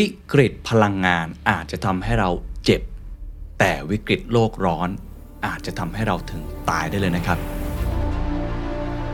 [0.00, 2.30] วิกฤตพลังงานอาจจะทำให้เรา
[2.64, 2.82] เจ็บ
[3.58, 4.88] แต่วิกฤตโลกร้อน
[5.46, 7.38] อาจจะทำให้เราถึงตายได้เลยนะครับ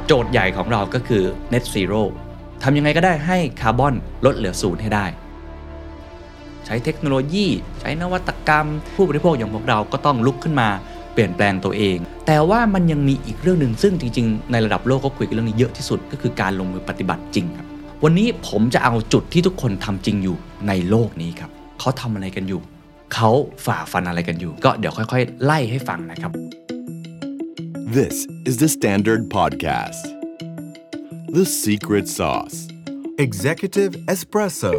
[0.06, 2.02] โจทย์ใหญ่ของเราก็คือ net zero
[2.62, 3.94] ทำยังไงก็ได้ให้คาร์บอน
[4.26, 5.06] ลดเหลือศูนย์ให้ได้
[6.66, 7.46] ใช้เทคโนโลยี
[7.80, 10.68] ใช้นวัตกรรม ผู้บริโภคอย่างพวกเราก็ต้องลุกขึ้นมา
[11.12, 17.69] เปลี่ยนแปลงตัวเอง แต่ว่ามันยังมีอีกเรื่องหนึ่งซึ่งจริงๆ ในระดับโลกก็คุยกันเรื่องนี้เยอะที่สุดก็คือการลงมือปฏิบัติจริงครับ
[18.04, 20.36] วันนี้ผมจะเอาจุดที่ทุกคนทำจริงอยู่
[20.68, 22.60] ในโลกนี้ครับเขาทำอะไรกันอยู่
[23.14, 23.30] เขา
[23.64, 26.32] ฝ่าฟันอะไรกันอยู่ ก็เดี๋ยวค่อยๆ ไล่ให้ฟังนะครับ
[27.96, 28.16] This
[28.48, 30.04] is the Standard Podcast.
[31.36, 32.58] The Secret Sauce.
[33.26, 34.74] Executive Espresso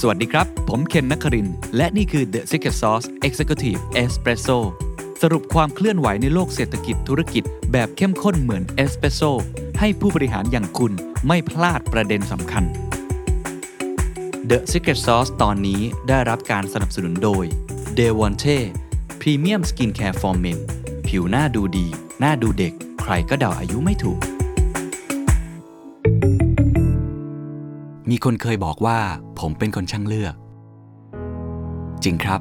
[0.00, 4.58] สวัสดีครับ ผมเคนนักครินทร์และนี่คือ The Secret Sauce Executive Espresso
[5.22, 9.22] สรุปความเคลื่อนไหวในโลกเศรษฐกิจธุรกิจแบบเข้มข้นเหมือนเอสเปรสโซ
[9.84, 10.92] ให้ผู้บริหารอย่างคุณ
[11.26, 12.64] ไม่พลาดประเด็นสำคัญ
[14.50, 17.44] The Secret Sauce ตอนนี้ได้รับการสนับสนุนโดย
[17.98, 18.58] d e v o n t e
[19.20, 20.58] Premium Skincare for Men
[21.08, 21.86] ผิวหน้าดูดี
[22.20, 24.20] หน้าดูเด็ก ใครก็เดาอายุไม่ถูก
[28.10, 28.98] มีคนเคยบอกว่า
[29.38, 30.34] ผมเป็นคนช่างเลือก
[32.04, 32.40] จริงครับ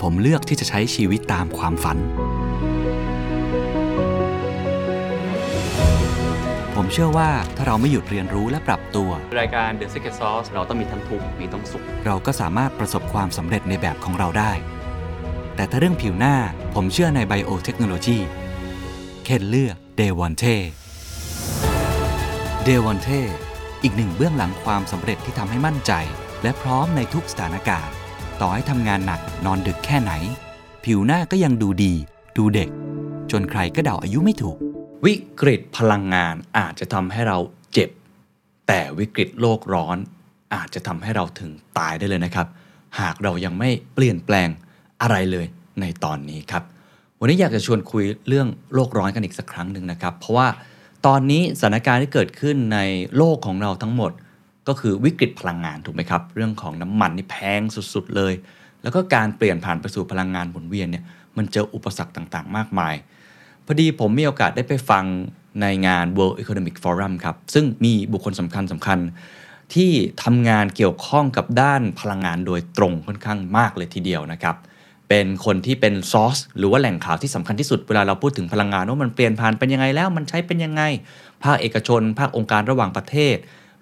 [0.00, 1.98] ผมเลือกที่จะใช้ชีวิตตามความฝัน
[6.80, 14.52] ผมเชื่อว่าถ้าเราไม่หยุดเรียนรู้และปรับตัว รายการ The Secret Sauce เราต้องมีทั้งทุกข์มีทั้งสุข เราก็สามารถประสบความสำเร็จในแบบของเราได้
[15.56, 16.36] แต่ถ้าเรื่องผิวหน้า
[16.74, 18.18] ผมเชื่อในไบโอเทคโนโลยี
[19.24, 20.44] เคนเลือกเดวอนเท
[22.64, 23.08] เดวอนเท
[23.82, 25.92] อีกหนึ่งเบื้องหลังความสำเร็จที่ทำให้มั่นใจ
[26.42, 27.94] และพร้อมในทุกสถานการณ์
[28.40, 30.12] ต่อให้ทำงานหนักนอนดึกแค่ไหน
[30.84, 31.94] ผิวหน้าก็ยังดูดี
[32.36, 32.70] ดูเด็ก
[33.30, 34.58] จนใครก็เดาอายุไม่ถูก
[35.06, 37.38] วิกฤตพลังงานอาจจะทำให้เรา
[37.72, 37.90] เจ็บ
[38.66, 39.96] แต่วิกฤตโลกร้อน
[40.54, 42.46] อาจจะทำให้เราถึงตายได้เลยนะครับ
[43.00, 44.48] หากเรายังไม่เปลี่ยนแปลง
[45.02, 45.46] อะไรเลย
[45.80, 46.62] ในตอนนี้ครับ
[47.20, 50.48] วันนี้อยากจะชวนคุยเรื่องโลกร้อนกันอีกสักครั้งหนึ่งนะครับ เพราะว่า
[51.06, 52.78] ตอนนี้สถานการณ์ที่เกิดขึ้นใน
[53.16, 54.12] โลกของเราทั้งหมด
[54.68, 57.60] ก็คือวิกฤตพลังงานถูกไหมครับ เรื่องของน้ำมันนี่แพง
[57.94, 58.32] สุดๆเลย
[58.82, 61.04] แล้วก็การเปลี่ยนผ่านไปสู่พลังงานหมุนเวียนเนี่ย
[61.36, 62.94] มันเจออุปสรรคต่างๆ มากมาย
[63.70, 65.04] พอดีผมมีโอกาสได้ไปฟัง
[65.60, 68.98] ในงาน World Economic Forum ครับ ซึ่งมีบุคคลสำคัญสำคัญ
[69.74, 69.90] ที่
[70.24, 74.56] ทำงานเกี่ยวข้องกับด้านพลังงานโดยตรงค่อนข้างมากเลยทีเดียวนะครับ
[75.08, 80.82] เป็นคนที่เป็นซอสหรือว่าแหล่งข่าวที่สำคัญที่สุดเวลาเราพูดถึงพลังงานว่ามันเปลี่ยนผ่านเป็นยังไงแล้วมันใช้เป็นยังไง
[81.44, 83.36] ภาคเอกชน ภาคองค์การระหว่างประเทศ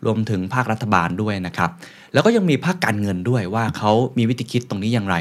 [0.05, 1.71] รวมถึงภาครัฐบาลด้วยนะครับ
[2.13, 5.17] แล้วก็ยังมีภาคการเงินด้วยว่าเขามีวิธีคิดตรงนี้อย่างไร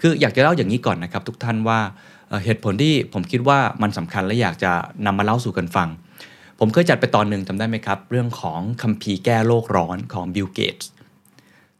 [0.00, 1.80] คืออยากจะเล่าอย่างนี้ก่อนนะครับทุกท่านว่า
[2.44, 4.72] เหตุผลที่ผมคิดว่ามันสำคัญและอยากจะ
[5.06, 5.88] นำมาเล่าสู่กันฟัง
[6.58, 10.90] ผมเคยจัดไปตอนหนึ่งจำได้ไหมครับ เรื่องของคัมภีร์แก้โลกร้อนของบิลเกตส์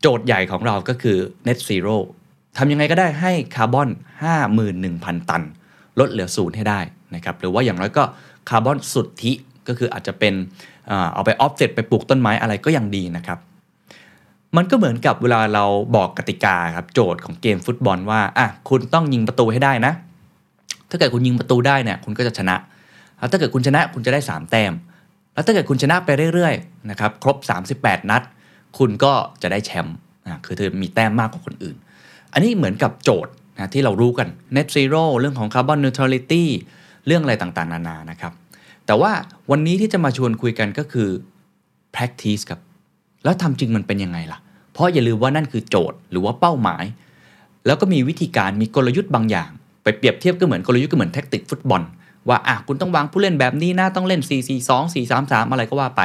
[0.00, 1.97] โจทย์ใหญ่ของเราก็คือ net zero
[2.56, 3.89] ทำยังไงก็ได้ให้คาร์บอน
[4.59, 5.43] 51,000 ตัน
[5.99, 6.81] ลดเหลือศูนย์ให้ได้
[7.15, 8.05] นะครับหรือว่าอย่างน้อยก็
[8.49, 9.33] คาร์บอนสุทธิ
[9.69, 10.34] ก็คืออาจจะเป็น
[11.15, 13.39] เอาไปออฟเซตไปปลูกต้นไม้อะไรก็ยังดีนะครับ
[14.56, 15.65] มันก็เหมือนกับเวลาเรา
[15.97, 19.93] บอกกติกาครับโจทย์ของเกมฟุตบอลว่าอะคุณต้องยิงประตูให้ได้นะ
[20.91, 22.56] ถ้าเกิดคุณยิงประตูได้เนี่ยคุณก็จะชนะ
[23.19, 24.73] แล้วถ้าเกิดคุณชนะคุณจะได้ 3 แต้ม
[25.34, 27.37] แล้วถ้าเกิดคุณชนะไปเรื่อยๆนะครับครบ
[27.75, 28.23] 38 นัด
[28.78, 29.12] คุณก็
[29.43, 29.97] จะได้แชมป์
[30.27, 31.77] อะคือเธอมีแต้มมากกว่าคนอื่น
[32.33, 36.45] อันนี้เหมือนกับโจทย์นะที่เรารู้กัน net zero เรื่องของ carbon neutrality
[37.07, 38.33] เรื่องอะไรต่างๆ นานานะครับ
[38.87, 39.12] แต่ว่า
[39.51, 41.09] วันนี้ที่จะมาชวนคุยกันก็คือ
[41.95, 42.61] practice ครับ
[43.25, 44.39] แล้วทำจริงมันเป็นยังไงล่ะ
[44.72, 46.84] เพราะอย่าลืมว่านั่นคือโจทย์หรือว่าเป้าหมาย
[47.67, 49.51] แล้วก็มีวิธีการมีกลยุทธ์บางอย่าง
[49.83, 51.83] ไปเปรียบเทียบก็เหมือนกลยุทธ์ก็เหมือนแท็กติกฟุตบอล
[52.29, 56.03] ว่าอะคุณต้องวางผู้เล่นแบบนี้นะต้องเล่น 4 4 2 4 3 3 อะไรก็ว่าไป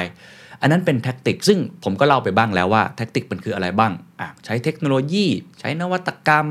[0.61, 5.25] อันนั้นเป็นแท็กติก ซึ่งผมก็เล่าไปบ้างแล้วว่าแท็กติกมันคืออะไรบ้างอะใช้เทคโนโลยี
[5.59, 6.45] ใช้นวัตกรรม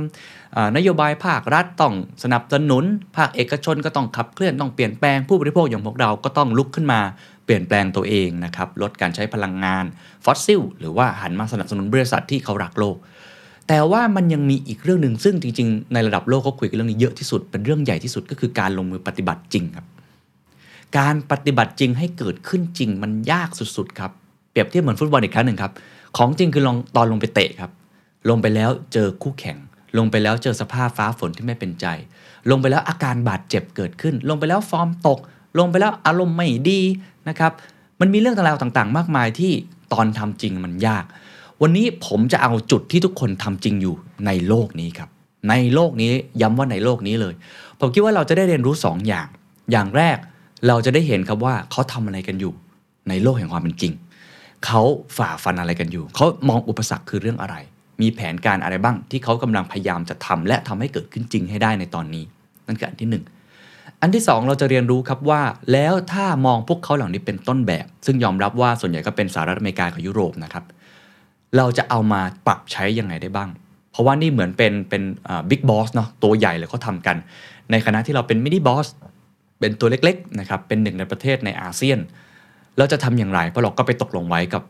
[0.77, 2.84] นโยบายภาครัฐต้องสนับสนุน
[3.17, 7.01] ภาคเอกชนก็ต้องขับเคลื่อนต้องเปลี่ยนแปลงผู้บริโภคอย่างพวกเราก็ต้องลุกขึ้นมา
[7.45, 9.84] เปลี่ยนแปลงตัวเองนะครับลดการใช้พลังงาน
[10.25, 12.97] ฟอสซิลหรือว่าหันมาสนับสนุนบริษัทที่เขารักโลก
[13.69, 19.87] แต่ว่ามันยังมีอีกเรื่องหนึ่งซึ่งจริงๆ ในระดับโลกเขาคุยกันเรื่องนี้เยอะที่สุดเป็นเรื่องใหญ่ที่สุดก็คือการลงมือปฏิบัติจริงครับ
[20.99, 24.11] การปฏิบัติจริงให้เกิดขึ้นจริงมันยากสุดๆครับ
[24.51, 25.72] เปรียบเทียบเหมือนฟุตบอลอีกครั้งหนึ่งครับ
[26.16, 27.71] ของจริงคือลองตอนลงไปเตะครับ
[28.28, 29.57] ลงไปแล้วเจอคู่แข่ง
[29.99, 31.87] ลงไปแล้วเจอสภาพฟ้าฝนที่ไม่เป็นใจ
[32.51, 35.19] ลงไปแล้วอาการบาดเจ็บเกิดขึ้น ลงไปแล้วฟอร์มตก
[35.59, 36.81] ลงไปแล้วอารมณ์ไม่ดี
[37.28, 37.53] นะครับ
[38.01, 39.53] มันมีเรื่องราวต่างๆ มากมายที่
[39.93, 41.05] ตอนทำจริงมันยาก
[41.62, 43.95] วันนี้ผมจะเอาจุดที่ทุกคนทำจริงอยู่
[44.27, 45.09] ในโลกนี้ครับ
[45.51, 46.10] ในโลกนี้
[46.42, 47.34] ย้ำว่าในโลกนี้เลย
[47.80, 49.27] ผมคิดว่าเราจะได้เรียนรู้ 2ออย่าง
[49.72, 50.16] อย่างแรก
[50.68, 52.53] เราจะได้เห็นครับว่าเขาทำอะไรกันอยู่
[53.09, 53.92] ในโลกแห่งความเป็นจริง
[54.66, 54.83] เขา
[55.16, 57.57] ฝ่าฟันอะไรกันอยู่ เขามองอุปสรรคคือเรื่องอะไร
[58.03, 62.24] มีแผนการอะไรบ้าง ที่เขากำลังพยายามจะทำและทำให้เกิดขึ้นจริงให้ได้ในตอนนี้
[62.66, 63.24] นั่นคืออันที่หนึ่ง
[64.00, 65.42] อันที่ 2 เราจะเรียนรู้ครับว่า
[65.72, 70.65] แล้วถ้ามองพวกเขาเหล่านี้เป็นต้นแบบ ซึ่งยอมรับว่าส่วนใหญ่ก็เป็นสหรัฐอเมริกากับยุโรปนะครับ
[71.56, 73.48] เราจะเอามาปรับใช้ยังไงได้บ้าง
[73.92, 75.03] เพราะว่านี่เหมือนเป็นเป็น
[75.51, 77.16] big boss เนาะตัวใหญ่เลยเขาทำกัน
[77.71, 78.86] ในขณะที่เราเป็น mini boss
[79.60, 81.98] เป็นตัวเล็กๆนะครับเป็นหนึ่งในประเทศในอาเซียน
[82.78, 84.62] เราจะทำอย่างไรเพราะเราก็ไปตกลงไว้กับ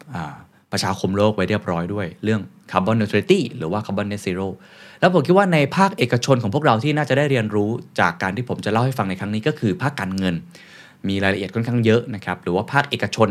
[0.73, 2.41] ประชาคมโลกไว้เรียบร้อยด้วย เรื่อง
[2.71, 4.41] carbon neutrality หรือว่า carbon net zero
[5.01, 7.71] แล้วผมคิดว่าในภาคเอกชนของพวกเราที่น่าจะได้เรียนรู้
[8.01, 10.35] จากการที่ผมจะเล่าให้ฟังในครั้งนี้ก็คือภาคการเงิน
[11.09, 13.29] มีรายละเอียดค่อนข้างเยอะนะครับหรือว่าภาคเอกชน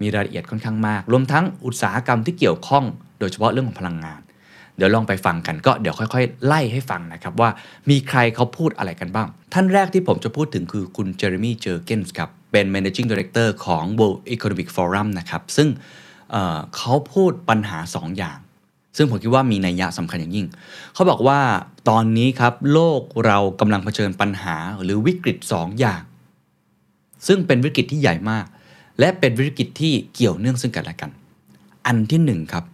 [0.00, 2.84] มีรายละเอียดค่อนข้างมาก รวมทั้งอุตสาหกรรมที่เกี่ยวข้อง
[3.18, 4.20] โดยเฉพาะเรื่องของพลังงาน
[4.76, 7.50] เดี๋ยวลองไปฟังกันก็เดี๋ยวค่อยๆ ไล่ให้ฟังนะครับว่า
[7.90, 15.68] มีใครเขาพูดอะไรกันบ้าง ท่านแรกที่ผมจะพูดถึงคือคุณเจอร์มี่เจอร์เกนส์ครับเป็น managing director ของ World Economic Forum นะครับซึ่ง
[16.30, 18.38] เเขาพูดปัญหา 2 อย่าง
[18.96, 20.46] ซึ่งผมคิดว่ามีนัยยะสำคัญอย่างยิ่ง
[20.94, 21.40] เขาบอกว่า
[21.88, 26.02] ตอนนี้ครับโลกเรากำลังเผชิญปัญหาหรือวิกฤต 2 อย่าง
[27.26, 28.46] ซึ่งเป็นวิกฤตที่ใหญ่มาก
[28.98, 31.10] และเป็นวิกฤตที่เกี่ยวเนื่องซึ่งกันและกัน
[31.86, 32.64] อันที่ 1 ครับ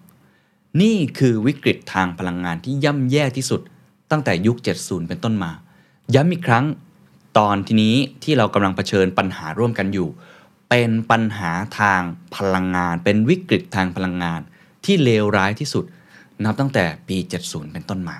[0.82, 3.60] นี่คือวิกฤตทางพลังงานที่ย่ำแย่ที่สุด
[4.10, 5.52] ตั้งแต่ยุค 70 เป็นต้นมา
[6.14, 6.64] ย้ำอีกครั้ง
[7.38, 10.08] ตอนทีนี้ที่เรากำลังเผชิญปัญหาร่วมกันอยู่
[10.70, 12.02] เป็นปัญหาทาง
[12.36, 14.40] พลังงาน เป็นวิกฤตทางพลังงาน
[14.84, 15.84] ที่เลวร้ายที่สุด
[16.44, 18.16] นับตั้งแต่ปี 70 เป็นต้นมา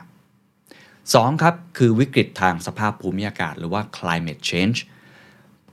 [0.71, 1.43] 2.
[1.43, 4.79] ครับคือวิกฤตทางสภาพภูมิอากาศ หรือว่า climate change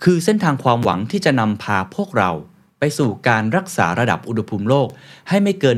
[0.04, 2.32] คือเส้นทางความหวังที่จะนำพาพวกเรา
[2.80, 4.88] ไปสู่การรักษาระดับอุณหภูมิโลก
[5.30, 5.78] ให้ไม่เกิน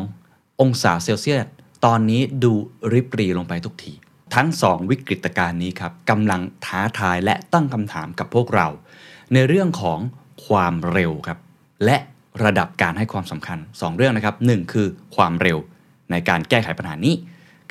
[0.00, 1.40] 1.2 องศาเซลเซียส
[1.84, 2.52] ตอนนี้ดู
[2.92, 3.92] ริบรีลงไปทุกที
[4.34, 8.68] ทั้ง 2 วิกฤตการณ์นี้ครับกำลังท้าทายและตั้งคำถามกับพวกเรา
[9.32, 9.98] ในเรื่องของ
[10.46, 11.38] ความเร็วครับ
[11.84, 11.96] และ
[12.44, 15.58] ระดับการให้ความสำคัญ 2 เรื่องนะครับ 1 คือความเร็ว
[16.10, 17.14] ในการแก้ไขปัญหานี้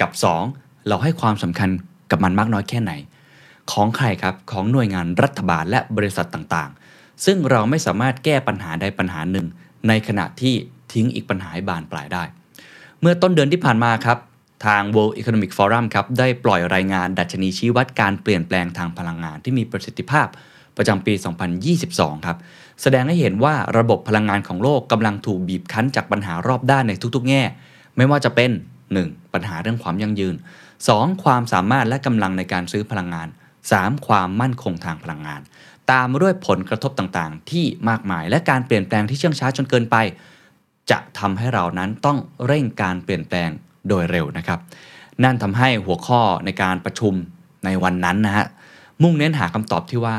[0.01, 0.12] กับ
[0.50, 1.69] 2 เราให้ความสำคัญ
[2.12, 2.92] กับมันมากน้อยแค่ไหน
[3.72, 9.48] ของใครครับของหน่วยงานรัฐบาลและบริษัทต่างๆ ซึ่งเราไม่สามารถแก้ปัญหาใดปัญหาหนึ่ง
[9.88, 10.54] ในขณะที่
[10.94, 12.24] ทิ้งอีกปัญหาบานปลายได้
[13.02, 14.18] เมื่อต้นเดือนที่ผ่านมาครับ
[14.66, 20.28] ทาง World Economic Forum ครับได้ปล่อยรายงานดัชนีชี้วัดการเปลี่ยนแปลงทางพลังงานที่มีประสิทธิภาพ
[20.78, 21.14] ประจำปี
[21.69, 22.38] 2022 ครับ
[22.81, 27.44] แสดงให้เห็นว่าระบบพลังงานของโลกกำลังถูกบีบคั้นจากปัญหารอบด้านในทุกๆ แง่
[27.98, 28.52] ไม่ว่าจะเป็น
[28.92, 29.34] 1.
[29.34, 30.36] ปัญหาเรื่องความยั่งยืน
[30.80, 31.24] 2.
[31.24, 33.28] ความสามารถและกำลังในการซื้อพลังงาน
[33.75, 34.08] 3.
[34.08, 35.42] ความมั่นคงทางพลังงาน
[35.92, 39.96] ตามมาด้วยผลกระทบต่างๆ ที่มากมายและการเปลี่ยนแปลงที่เชื่องช้าจนเกินไป
[40.92, 43.50] จะทำให้เรานั้นต้องเร่งการเปลี่ยนแปลง
[43.88, 44.60] โดยเร็วนะครับ
[45.24, 47.14] นั่นทำให้หัวข้อในการประชุม
[47.66, 48.46] ในวันนั้นนะฮะ
[49.04, 50.18] มุ่งเน้นหาคำตอบที่ว่า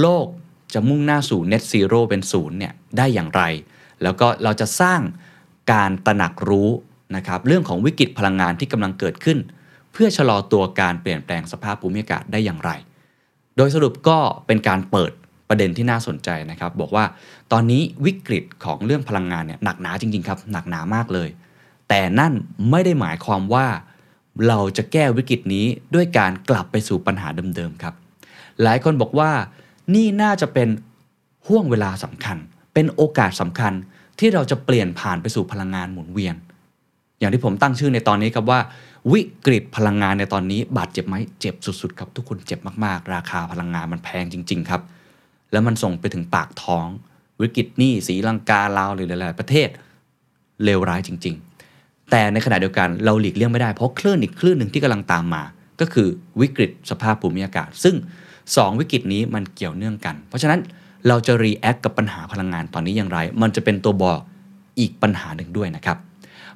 [0.00, 0.26] โลก
[0.74, 3.42] จะมุ่งหน้าสู่ net zero เป็นศูนย์เนี่ยได้อย่างไร
[4.02, 5.00] แล้วก็เราจะสร้าง
[5.72, 6.70] การตระหนักรู้
[7.16, 9.38] นะครับเรื่องของวิกฤตพลังงานที่กำลังเกิดขึ้น
[9.92, 12.70] เพื่อชะลอตัวการเปลี่ยนแปลงสภาพภูมิอากาศได้อย่างไร
[13.56, 15.12] โดยสรุปก็เป็นการเปิด
[15.48, 17.04] ประเด็นที่น่าสนใจนะครับ บอกว่า
[17.52, 21.28] ตอนนี้วิกฤตของเรื่องพลังงานเนี่ยหนักหนาจริง ๆ ครับ หนักหนามากเลย
[21.88, 22.32] แต่นั่น
[22.70, 23.66] ไม่ได้หมายความว่า
[24.48, 27.94] เราจะแก้วิกฤตนี้ด้วยการกลับไปสู่ปัญหาเดิมๆครับ
[28.62, 29.30] หลายคนบอกว่า
[29.94, 30.68] นี่น่าจะเป็น
[31.46, 32.36] ห่วงเวลาสำคัญ
[32.74, 33.72] เป็นโอกาสสำคัญ
[34.18, 36.34] ที่เราจะเปลี่ยนผ่านไปสู่พลังงานหมุนเวียน
[37.18, 38.60] อย่างที่ผมตั้งชื่อในตอนนี้ครับว่า
[39.12, 44.82] วิกฤตพลังงานในตอนนี้บาดเจ็บไหมเจ็บสุดๆครับทุกคนเจ็บมากๆ ราคาพลังงานมันแพงจริง ๆ ครับ
[45.52, 46.86] แล้วมันส่งไปถึงปากท้อง
[47.40, 49.68] วิกฤตนี่สีลังกาลาวหรือหลายๆประเทศ
[50.64, 51.34] เลวร้ายจริง
[51.72, 55.42] ๆ แต่ในขณะเดียวกันเราหลีกเลี่ยงไม่ได้เพราะคลื่นอีกคลื่นหนึ่งที่กำลังตามมา
[55.80, 56.08] ก็คือ
[56.40, 57.94] วิกฤตสภาพภูมิอากาศ ซึ่ง
[58.38, 60.60] 2 วิกฤตนี้มันเกี่ยวเนื่องกัน เพราะฉะนั้น
[61.08, 64.20] เราจะ react กับปัญหาพลังงานตอนนี้อย่างไร มันจะเป็นตัวบอก
[64.80, 65.98] อีกปัญหาหนึ่งด้วยนะครับ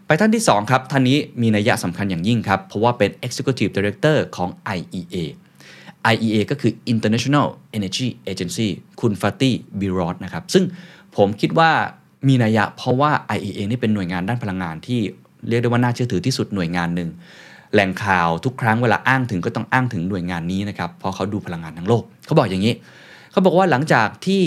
[0.07, 5.17] ไปท่านที่ 2 ครับ ท่านนี้มีนัยยะสำคัญอย่างยิ่งครับ เพราะว่าเป็น Executive Director ของ IEA
[6.13, 7.47] IEA ก็คือ International
[7.77, 8.69] Energy Agency
[9.01, 10.65] คุณฟาติห์ บิโรลนะครับ ซึ่ง
[11.17, 11.71] ผมคิดว่า
[12.29, 15.01] มีนัยยะเพราะว่า IEA นี่เป็นหน่วยงานด้านพลังงานที่
[15.49, 17.09] เรียกได้ว่าน่าเชื่อถือที่สุดหน่วยงานหนึ่ง
[17.73, 22.75] แหล่งข่าวทุกครั้งเวลาอ้างถึงก็ต้องอ้างถึงหน่วยงานนี้นะครับ เพราะเขาดูพลังงานทั้งโลก เขาบอกอย่างนี้
[23.35, 24.43] เขาบอกว่าหลังจากที่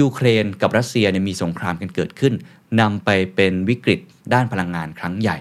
[0.00, 2.34] ยูเครนกับรัสเซียเนี่ยมีสงครามกันเกิดขึ้น
[2.80, 4.00] นำไปเป็นวิกฤต
[4.32, 5.36] ด้านพลังงานครั้งใหญ่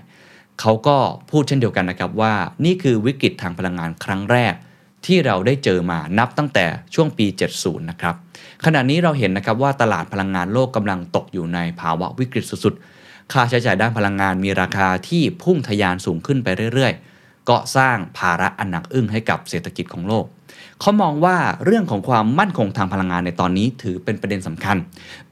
[0.60, 0.98] เขาก็
[1.32, 2.34] พูดเช่นเดียวกันนะครับว่า
[2.66, 4.54] นี่คือวิกฤตทางพลังงานครั้งแรก
[5.06, 7.26] ที่เราได้เจอมานับตั้งแต่ช่วงปี
[7.58, 8.16] 70 นะครับ
[8.66, 20.26] ขณะนี้เราเห็นนะครับว่าตลาดพลังงานโลกกำลังตกอยู่ในภาวะวิกฤตสุดๆ ค่าใช้จ่ายด้านพลังงานมีราคาที่พุ่งทะยานสูงขึ้นไปเรื่อยๆ ก็สร้างภาระอันหนักอึ้งให้กับเศรษฐกิจของโลก
[20.82, 24.78] เขามองว่าเรื่องของความมั่นคงทางพลังงานในตอนนี้ถือเป็นประเด็นสำคัญ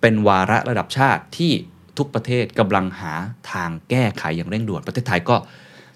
[0.01, 1.51] เป็นวาระระดับชาติที่
[1.97, 3.13] ทุกประเทศกำลังหา
[3.51, 5.35] ทางแก้ไขอย่างเร่งด่วนประเทศไทยก็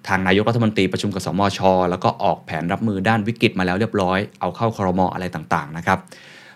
[0.07, 5.99] ทางนายกรัฐมนตรีประชุมกับสมช แล้วก็ออกแผนรับมือด้านวิกฤตมาแล้วเรียบร้อย เอาเข้าครมอะไรต่างๆนะครับ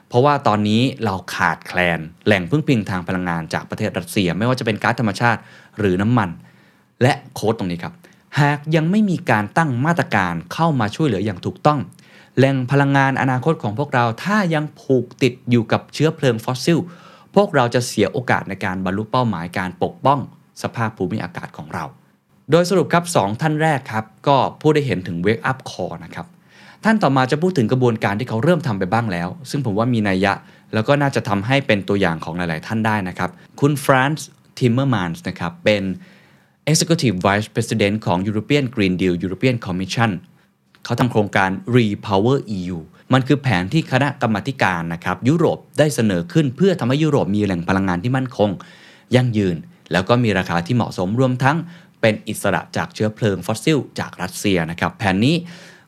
[0.10, 5.40] เพราะว่าตอนนี้เราขาดแคลนแหล่งพึ่งพิงทางพลังงานจากประเทศรัสเซีย ไม่ว่าจะเป็นก๊าซธรรมชาติ
[5.80, 6.30] หรือน้ำมัน
[7.02, 7.94] และโค้ดตรงนี้ครับ
[8.40, 11.80] หากยังไม่มีการตั้งมาตรการเข้ามาช่วยเหลืออย่างถูกต้อง
[12.38, 16.80] แหล่งพลังงานอนาคตของพวกเราถ้ายังผูกติดอยู่กับเชื้อเพลิงฟอสซิล
[17.36, 20.20] พวกเราจะเสียโอกาสในการบรรลุเป้าหมายการปกป้อง
[20.62, 21.86] สภาพภูมิอากาศของเรา
[22.52, 26.26] โดยสรุปครับ 2 ท่านแรกครับ ก็พูดได้เห็นถึง wake up call นะครับ
[26.84, 30.34] ท่านต่อมาจะพูดถึงกระบวนการที่เขาเริ่มทำไปบ้างแล้ว ซึ่งผมว่ามีนัยยะ
[30.74, 33.30] แล้วก็น่าจะทำให้เป็นตัวอย่างของหลาย ๆ ท่านได้นะครับ
[33.60, 34.28] คุณฟรานส์
[34.60, 35.84] ทิมเมอร์มานส์นะครับเป็น
[36.72, 40.12] Executive Vice President ของ European Green Deal European Commission
[40.88, 42.78] เขาทำโครงการ Repower EU
[43.14, 48.50] มันคือแผนที่คณะกรรมการนะครับยุโรปได้เสนอขึ้นเพื่อทำให้ยุโรปมีแหล่งพลังงานที่มั่นคง
[49.16, 49.56] ยั่งยืน
[49.92, 51.58] แล้วก็มีราคาที่เหมาะสมรวมทั้ง
[52.02, 55.36] เป็นอิสระจากเชื้อเพลิงฟอสซิล จากรัสเซียนะครับแผนนี้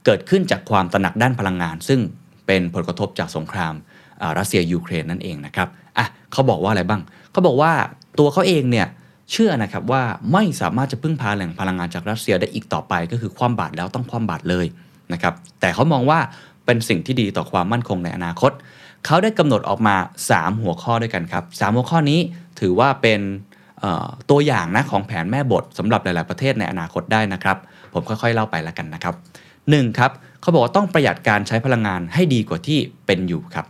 [0.05, 1.99] เกิดขึ้นจากความตระหนักด้านพลังงาน ซึ่ง
[2.47, 3.73] เป็นผลกระทบจากสงคราม
[4.37, 7.01] รัสเซียยูเครนนั่นเองนะครับอะเขาบอกว่าอะไรบ้าง
[7.31, 7.71] เขาบอกว่า
[8.19, 8.87] ตัวเขาเองเนี่ย
[9.31, 10.03] เชื่อนะครับว่า
[10.33, 14.65] ไม่สามารถจะพึ่งพาแหล่งพลังงานจากรัสเซียได้อีกต่อไป ก็คือความบาดแล้วต้องความบาดเลย
[15.13, 16.19] นะครับแต่เขามองว่า
[16.65, 18.51] เป็นสิ่งที่ดีต่อความมั่นคงในอนาคต
[19.05, 19.95] เขาได้กำหนดออกมา
[20.29, 22.19] 3 หัวข้อด้วยกันครับสามหัวข้อนี้
[22.59, 23.21] ถือว่าเป็น
[24.29, 27.57] ตัวอย่างนะของแผนแม่บทสำหรับหลาย ๆประเทศในอนาคตได้นะครับ
[27.93, 29.15] ผมค่อยๆเล่าไปแล้วกันนะครับ
[29.55, 29.99] 1.
[29.99, 30.11] ครับ
[30.41, 33.65] เขาบอกว่าต้องประหยัดการใช้พลังงานให้ดีกว่าที่เป็นอยู่ครับ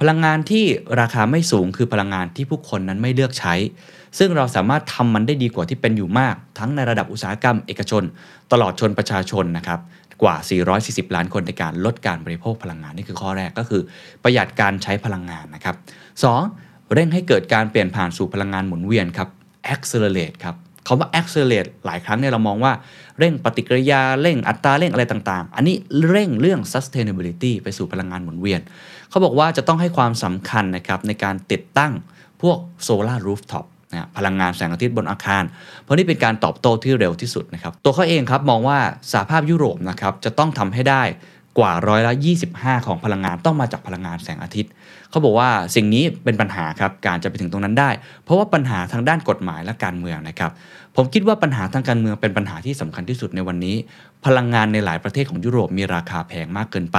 [0.00, 0.64] พลังงานที่
[1.00, 3.54] ราคาไม่สูงคือพลังงานที่ผู้คนนั้นไม่เลือกใช้
[4.18, 8.02] ซึ่งเราสามารถทำมันได้ดีกว่าที่เป็นอยู่มาก ทั้งในระดับอุตสาหกรรมเอกชน
[8.52, 9.80] ตลอดชนประชาชนนะครับ
[10.22, 10.36] กว่า
[10.76, 13.82] 440 ล้านคนในการลดการบริโภคพลังงานนี่คือข้อแรกก็คือ
[14.22, 15.76] ประหยัดการใช้พลังงานนะครับ
[16.34, 16.94] 2.
[16.94, 19.28] เร่งให้เกิดการเปลี่ยนผ่านสู่พลังงานหมุนเวียนครับ
[19.74, 20.56] accelerate ครับ
[20.86, 22.72] คำว่า accelerate หลายครั้งเนี่ยเรามองว่า
[23.18, 25.76] เร่งปฏิกิริยาเร่งอัตราเร่งอะไรต่างๆ อันนี้
[26.08, 28.60] เร่งเรื่อง sustainability ไปสู่พลังงานหมุนเวียน
[29.10, 31.92] เขาบอกว่าจะต้องให้ความสำคัญนะครับในการติดตั้ง
[32.42, 35.42] พวก solar rooftop นะพลังงานแสงอาทิตย์บนอาคาร
[35.82, 38.78] เพราะนี่เป็นการตอบโต้ที่เร็วที่สุดนะครับ ตัวเขาเองครับมองว่า
[39.12, 41.02] สหภาพยุโรปนะครับจะต้องทำให้ได้
[41.58, 42.12] กว่าร้อยละ
[42.50, 44.70] 25 ของพลังงานต้องมาจากพลังงานแสงอาทิตย์
[45.10, 47.90] เขาบอกว่าสิ่งนี้เป็นปัญหาครับการจะไปถึงตรงนั้นได้
[48.24, 50.50] เพราะว่าปัญหาทางด้านกฎหมายและการเมืองนะครับ
[50.96, 53.76] ผมคิดว่าปัญหาทางการเมืองเป็นปัญหาที่สำคัญที่สุดในวันนี้
[54.26, 56.98] พลังงานในหลายประเทศของยุโรปมีราคาแพงมากเกินไป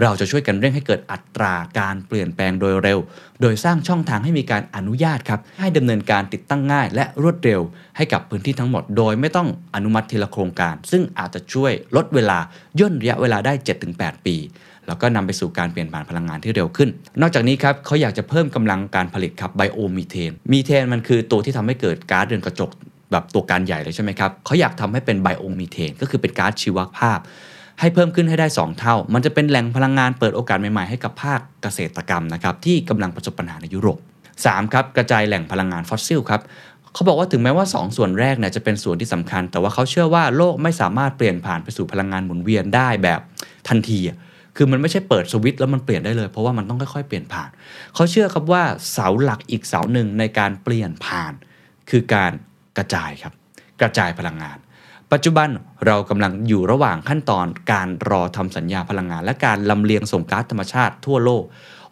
[0.00, 2.98] เราจะช่วยกันเร่งให้เกิดอัตราการเปลี่ยนแปลงโดยเร็ว
[3.40, 7.60] โดยสร้างช่องทางให้มีการอนุญาตครับ ให้ดำเนินการติดตั้งง่าย และรวดเร็ว
[7.96, 12.38] ให้กับพื้นที่ทั้งหมด โดยไม่ต้องอนุมัติทีละโครงการ ซึ่งอาจจะช่วยลดเวลา
[12.80, 13.52] ย่นระยะเวลาได้
[13.90, 14.36] 7-8 ปี
[14.86, 16.88] แล้วก็นำไปสู่การเปลี่ยนผ่านพลังงานที่เร็วขึ้น
[17.20, 22.70] นอกจากนี้ครับเขาอยากจะเพิ่มกำลังการผลิตครับไบโอมีเทน มีเทนมันคือตัวที่ทำให้เกิดก๊าซเรือนกระจก
[23.12, 27.18] แบบตัวการใหญ่เลยใช่ไหมครับเขาอยากทำให้เป็นไบโอมีเทน ก็คือเป็นก๊าซชีวภาพ
[27.80, 33.98] ให้เพิ่มขึ้นให้ได้ 2 เท่า มันจะเป็นแหล่งพลังงานเปิดโอกาสใหม่ๆให้กับภาคเกษตรกรรมนะครับที่กำลังประสบปัญหาในยุโรป
[34.36, 34.72] 3.
[34.72, 36.40] ครับกระจายแหล่งพลังงานฟอสซิลครับ
[36.94, 43.20] เขาบอกว่าถึงแม้ว่า 2 ส่วนแรกเนี่ยจะเป็นส่วนที่สำคัญ แต่ว่าเขาเชื่อว่าโลกไม่สามารถเปลี่ยนผ่านไปสู่พลังงานหมุนเวียนได้แบบ
[43.68, 44.00] ทันที
[44.56, 47.50] คือมันไม่ใช่เปิดสวิตช์แล้วมันเปลี่ยนได้เลย เพราะว่ามันต้องค่อยๆเปลี่ยนผ่าน
[47.94, 48.62] เขาเชื่อครับว่า
[48.92, 51.32] เสาหลักอีกเสาหนึ่งในการเปลี่ยนผ่าน
[51.90, 52.32] คือการ
[52.78, 53.32] กระจายครับ
[53.80, 54.58] กระจายพลังงาน
[55.12, 55.48] ปัจจุบัน
[55.86, 61.44] เรากำลังอยู่ระหว่างขั้นตอนการรอทำสัญญาพลังงาน และการลำเลียงส่งก๊าซธรรมชาติทั่วโลก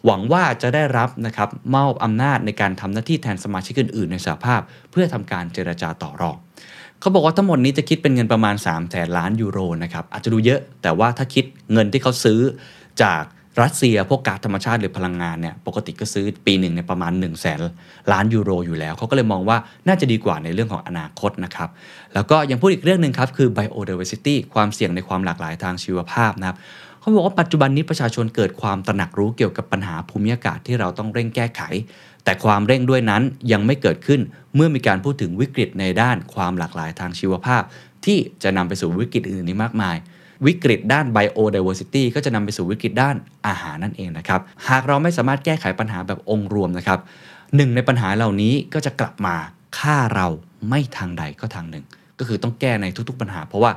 [0.05, 4.61] หวังว่าจะได้รับนะครับมอบอำนาจในการทำหน้าที่แทนสมาชิกอื่นๆ ในสหภาพ
[4.91, 6.37] เพื่อทำการเจรจาต่อรอง
[6.99, 12.39] เขาบอกว่าทั้งหมดนี้จะคิดเป็นเงินประมาณ3แสนล้านยูโรนะครับอาจจะดูเยอะแต่ว่าถ้าคิดเงินที่เขาซื้อ
[13.03, 13.23] จาก
[13.59, 17.59] รัสเซียพวกก๊าซธรรมชาติหรือพลังงานเนี่ยปกติก็ซื้อปีหนึ่งในประมาณ1 0 0 0 0แสน
[18.11, 21.69] ล้านยูโรอยู่แล้ว เขาก็เลยมองว่าน่าจะดีกว่าในเรื่องของอนาคตนะครับ
[22.13, 26.57] แล้วก็ยังพูดอีกเรื่องหนึ่งครับ คือ biodiversity ความเสี่ยงในความหลากหลายทางชีวภาพนะครับ
[26.99, 31.61] เขาบอกว่าปัจจุบันนี้ประชาชนเกิดความตระหนักรู้เกี่ยวกับปัญหาภูมิอากาศที่เราต้องเร่งแก้ไข
[32.23, 34.21] แต่ความเร่งด้วยนั้นยังไม่เกิดขึ้น
[34.55, 37.61] เมื่อมีการพูดถึงวิกฤตในด้านความหลากหลายทางชีวภาพ
[38.05, 39.95] ที่จะนำไปสู่วิกฤตอื่นๆนี้มากมาย
[40.45, 43.15] วิกฤตด้าน biodiversity ก็จะนำไปสู่วิกฤตด้าน
[43.47, 46.99] อาหารนั่นเองนะครับ หากเราไม่สามารถแก้ไขปัญหาแบบองค์รวมนะครับ
[47.55, 49.35] หนึ่งในปัญหาเหล่านี้ก็จะกลับมา
[49.77, 50.27] ฆ่าเรา
[50.69, 51.85] ไม่ทางใดก็ทางหนึ่ง
[52.19, 53.71] ก็คือต้องแก้ในทุกๆปัญหา เพราะว่า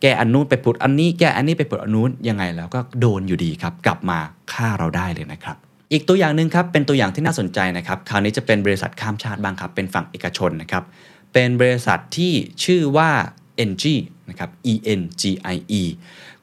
[0.00, 4.18] แก้อันนู้นไปผุดอันนี้แก้อันนี้ไปผุดอันนู้นยังไงแล้วก็โดนอยู่ดีครับ กลับมา
[4.52, 5.56] ฆ่าเราได้เลยนะครับ
[5.92, 10.84] อีกตัวอย่างหนึ่งครับเป็นตัวอย่างที่น่าสนใจนะครับคราวนี้จะเป็นบริษัทข้ามชาติบ้างครับเป็นฝั่งเอกชนนะครับ
[11.32, 12.32] เป็นบริษัทที่
[12.64, 13.10] ชื่อว่า
[13.60, 13.84] ENGIE
[14.30, 15.22] นะครับ E N G
[15.54, 15.82] I E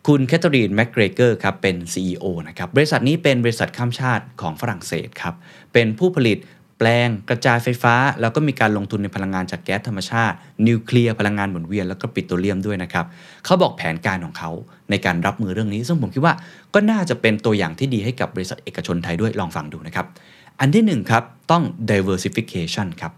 [0.07, 5.35] คุณแคทเธอรีนแมคเกรเกอร์ครับเป็น CEO นะครับบริษัทนี้เป็นบริษัทข้ามชาติของฝรั่งเศสครับ
[5.73, 6.37] เป็นผู้ผลิต
[6.77, 10.35] แปลงกระจายไฟฟ้า แล้วก็มีการลงทุนในพลังงานจากแก๊สธรรมชาติ
[10.67, 13.05] นิวเคลียร์พลังงานหมุนเวียนแล้วก็ปิโตรเลียมด้วยนะครับ
[13.45, 14.51] เขาบอกแผนการของเขา
[14.89, 16.33] ในการรับมือเรื่องนี้ ซึ่งผมคิดว่า
[16.73, 20.05] ก็น่าจะเป็นตัวอย่างที่ดีให้กับบริษัทเอกชนไทยด้วยลองฟังดูนะครับ
[20.59, 23.13] อันที่หนึ่งครับต้อง diversification ครับ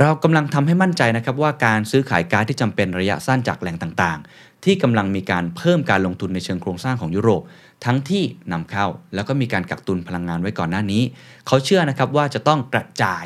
[0.00, 7.42] เรากำลังทำให้มั่นใจนะครับว่าการซื้อขายก๊าซที่จำเป็นระยะสั้นจากแหล่งต่างๆ ที่กำลังมีการเพิ่มการลงทุนในเชิงโครงสร้างของยุโรป
[7.84, 8.22] ทั้งที่
[8.52, 11.02] นำเข้าแล้วก็มีการกักตุนพลังงานไว้ก่อนหน้านี้
[11.46, 13.24] เขาเชื่อนะครับว่าจะต้องกระจาย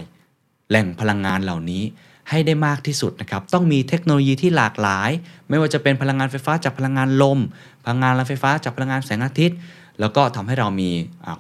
[0.71, 1.83] แหล่งพลังงานเหล่านี้
[2.31, 5.11] ให้ได้มากที่สุดนะครับ ต้องมีเทคโนโลยีที่หลากหลาย
[5.49, 7.39] ไม่ว่าจะเป็นพลังงานไฟฟ้าจากพลังงานลม
[7.85, 9.57] พลังงานไฟฟ้าจากพลังงานแสงอาทิตย์
[10.01, 10.91] แล้วก็ทำให้เรามี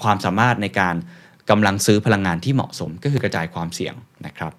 [0.02, 0.94] ความสามารถในการ
[1.50, 3.94] กำลังซื้อพลังงานที่เหมาะสมก็คือกระจายความเสี่ยง
[4.26, 4.52] นะครับ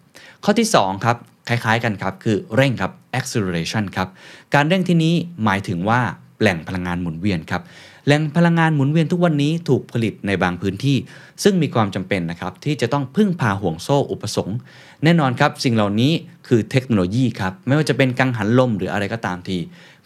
[0.46, 1.18] ข้อที่ 2 ครับ
[1.48, 4.08] คล้ายๆกันครับ คือเร่งครับ acceleration ครับ
[4.54, 6.00] การเร่งที่นี้หมายถึงว่า
[6.42, 7.62] แหล่งพลังงานหมุนเวียนครับ
[8.06, 10.98] แหล่งพลังงานหมุนเวียนทุกวันนี้ถูกผลิตในบางพื้นที่
[11.44, 14.58] ซึ่งมีความจำเป็นนะครับที่จะต้องพึ่งพาห่วงโซ่อุปสงค์
[15.04, 16.12] แน่นอนครับ สิ่งเหล่านี้
[16.48, 19.58] คือเทคโนโลยีครับ ไม่ว่าจะเป็นกังหันลมหรืออะไรก็ตามที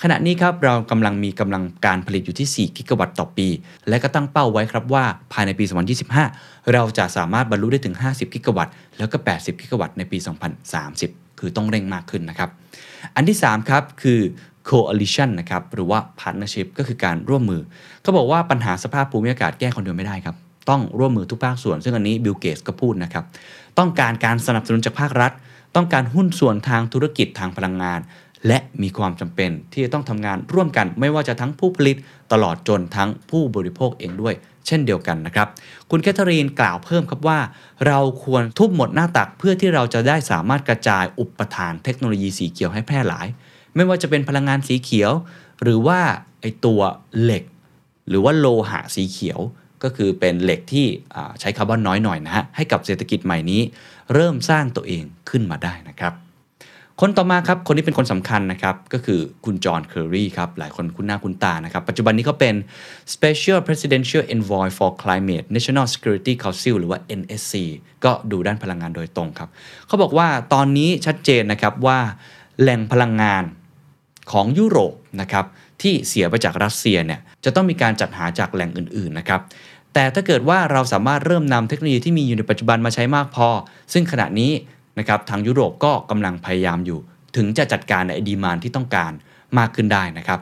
[0.03, 3.47] ขณะนี้ครับเรากำลังมีกำลังการผลิตอยู่ที่ 4 กิกะวัตต์ต่อปี
[3.89, 5.65] และก็ตั้งเป้าไว้ครับว่าภายในปี
[6.17, 10.17] 2025 เราจะสามารถบรรลุได้ถึง 50 กิกะวัตต์แล้วก็ 80 กิกะวัตต์ในปี
[10.79, 12.49] 2030 คือต้องเร่งมากขึ้นนะครับ
[13.15, 14.19] อันที่ 3 ครับคือ
[14.69, 17.61] coalition นะครับหรือว่า partnership ก็คือการร่วมมือ
[18.01, 20.35] เขาบอกว่าปัญหาสภาพภูมิอากาศแก้คนเดียวไม่ได้ครับ
[20.69, 23.23] ต้องร่วมมือทุกภาคส่วน ซึ่งอันนี้บิลเกตส์ก็พูดนะครับ
[23.79, 25.31] ต้องการการสนับสนุนจากภาครัฐ
[25.75, 27.99] ต้องการหุ้นส่วนทางธุรกิจทางพลังงาน
[28.47, 31.97] และมีความจำเป็นที่จะต้องทำงานร่วมกันไม่ว่าจะทั้งผู้ผลิต
[32.31, 34.35] ตลอดจนทั้งผู้บริโภคเองด้วย
[34.67, 35.47] เช่นเดียวกันนะครับ
[35.89, 37.39] คุณแคทเธอรีนกล่าวเพิ่มครับว่า
[37.87, 43.27] เราควรทุ่มหมดหน้าตักเพื่อที่เราจะได้สามารถกระจายอุปทานเทคโนโลยีสีเขียวให้แพร่หลาย
[43.75, 45.11] ไม่ว่าจะเป็นพลังงานสีเขียว
[45.61, 45.99] หรือว่า
[46.41, 46.81] ไอตัว
[47.21, 47.43] เหล็ก
[48.09, 49.39] หรือว่าโลหะสีเขียว
[49.83, 50.85] ก็คือเป็นเหล็กที่
[51.39, 53.61] ใช้คาร์บอนน้อยหน่อยนะฮะให้กับเศรษฐกิจใหม่นี้
[54.13, 56.13] เริ่มสร้างตัวเองขึ้นมาได้นะครับ
[57.01, 62.55] คนต่อมาครับ คนนี้เป็นคนสำคัญนะครับ ก็คือคุณจอห์นเคร์รีครับ หลายคนคุ้นหน้าคุ้นตานะครับ ปัจจุบันนี้เขาเป็น
[63.13, 67.53] Special Presidential Envoy for Climate National Security Council หรือว่า NSC
[68.05, 69.49] ก็ดูด้านพลังงานโดยตรงครับ
[69.87, 71.99] เขาบอกว่าตอนนี้ชัดเจนนะครับว่า
[72.61, 73.43] แหล่งพลังงาน
[74.31, 75.45] ของยุโรปนะครับ
[75.81, 79.41] ที่เสียไปจากรัสเซียเนี่ยจะต้องมีการจัดหาจากแหล่งอื่นๆนะครับ
[79.93, 83.47] แต่ถ้าเกิดว่าเราสามารถเริ่มนำเทคโนโลยีที่มีอยู่ในปัจจุบันมาใช้มากพอ
[83.93, 84.51] ซึ่งขณะนี้
[84.99, 86.99] นะครับทางยุโรปก็กำลังพยายามอยู่
[87.35, 89.11] ถึงจะจัดการในดีมานที่ต้องการ
[89.57, 90.39] มากขึ้นได้นะครับ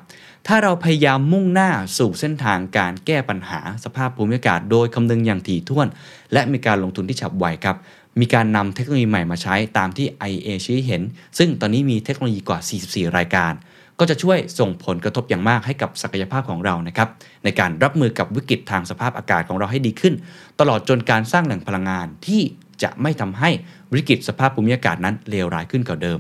[0.48, 5.88] ถ้าเราพยายามมุ่งหน้าสู่เส้นทางการแก้ปัญหาสภาพภูมิอากาศ โดยคำนึงอย่างถี่ถ้วน
[6.34, 7.78] และมีการลงทุนที่ฉับไวครับ
[8.20, 11.02] มีการนำเทคโนโลยีใหม่มาใช้ตามที่ IEA ชี้เห็น
[11.38, 13.54] ซึ่งตอนนี้มีเทคโนโลยีกว่า 44 รายการ
[14.00, 17.10] ก็จะช่วยส่งผลกระทบอย่างมากให้กับศักยภาพของเรานะครับ
[17.44, 20.14] ในการรับมือกับวิกฤตทางสภาพอากาศของเราให้ดีขึ้น
[20.60, 22.42] ตลอดจนการสร้างแหล่งพลังงานที่
[22.84, 23.50] จะไม่ทำให้
[23.94, 26.20] วิกฤตสภาพภูมิอากาศนั้นเลวร้ายขึ้นกว่าเดิม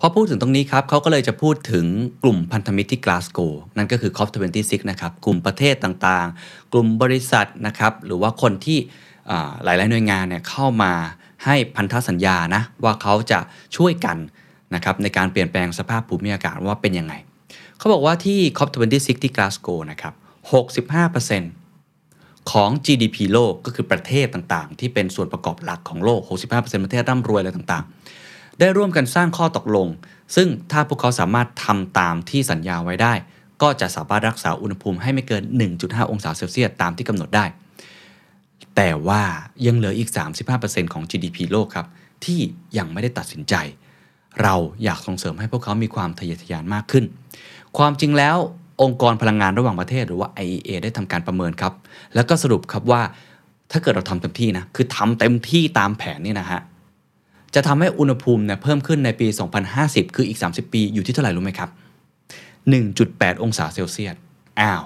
[0.00, 1.86] พอพูดถึงตรงนี้ครับเขาก็เลยจะพูดถึง
[2.22, 3.40] กลุ่มพันธมิตรที่กลาสโก
[3.76, 8.78] นั่นก็คือ COP26 นะครับกลุ่มประเทศต่างๆ กลุ่มบริษัทนะครับหรือว่าคนที่
[9.64, 10.92] หลายๆหน่วยงานเนี่ยเข้ามา
[11.44, 13.38] ให้พันธสัญญานะว่าเขาจะ
[13.76, 14.16] ช่วยกัน
[14.74, 17.14] นะครับในการเปลี่ยนแปลงสภาพภูมิอากาศว่าเป็นยังไง
[17.78, 20.14] เขาบอกว่าที่ COP26 ที่กลาสโกนะครับ
[20.94, 21.63] 65%
[22.52, 26.20] ของ GDP โลกก็คือประเทศต่างๆ ที่เป็นส่วนประกอบหลักของโลก
[26.52, 29.88] 65%ประเทศร่ำรวยอะไรต่างๆ ได้ร่วมกันสร้างข้อตกลง
[30.36, 33.14] ซึ่งถ้าพวกเขาสามารถทำตามที่สัญญาไว้ได้
[33.62, 35.42] ก็จะสามารถรักษาอุณหภูมิให้ไม่เกิน
[35.76, 37.44] 1.5 องศาเซลเซียสตามที่กำหนดได้
[38.76, 39.22] แต่ว่า
[39.66, 40.10] ยังเหลืออีก
[40.52, 41.86] 35%ของ GDP โลกครับ
[42.24, 42.40] ที่
[42.78, 43.54] ยังไม่ได้ตัดสินใจ
[44.42, 44.54] เรา
[44.84, 47.04] อยากส่งเสริมให้พวกเขามีความทะเยอทะยานมากขึ้น
[47.78, 48.36] ความจริงแล้ว
[48.82, 51.72] องค์กรพลังงานระหว่างประเทศหรือว่า IEA ได้ทำการประเมินครับ
[52.14, 53.02] แล้วก็สรุปครับว่า
[53.72, 56.60] ถ้าเกิดเราทำเต็มที่นะคือทำเต็มที่ตามแผนนี่นะฮะ
[57.54, 59.26] จะทำให้อุณหภูมิเนี่ยเพิ่มขึ้นในปี
[59.72, 61.70] 2050 คืออีก 30 ปีอยู่ที่เท่าไหร่รู้ไหมครับ
[62.76, 64.16] 1.8 องศาเซลเซียส
[64.60, 64.82] อ้าว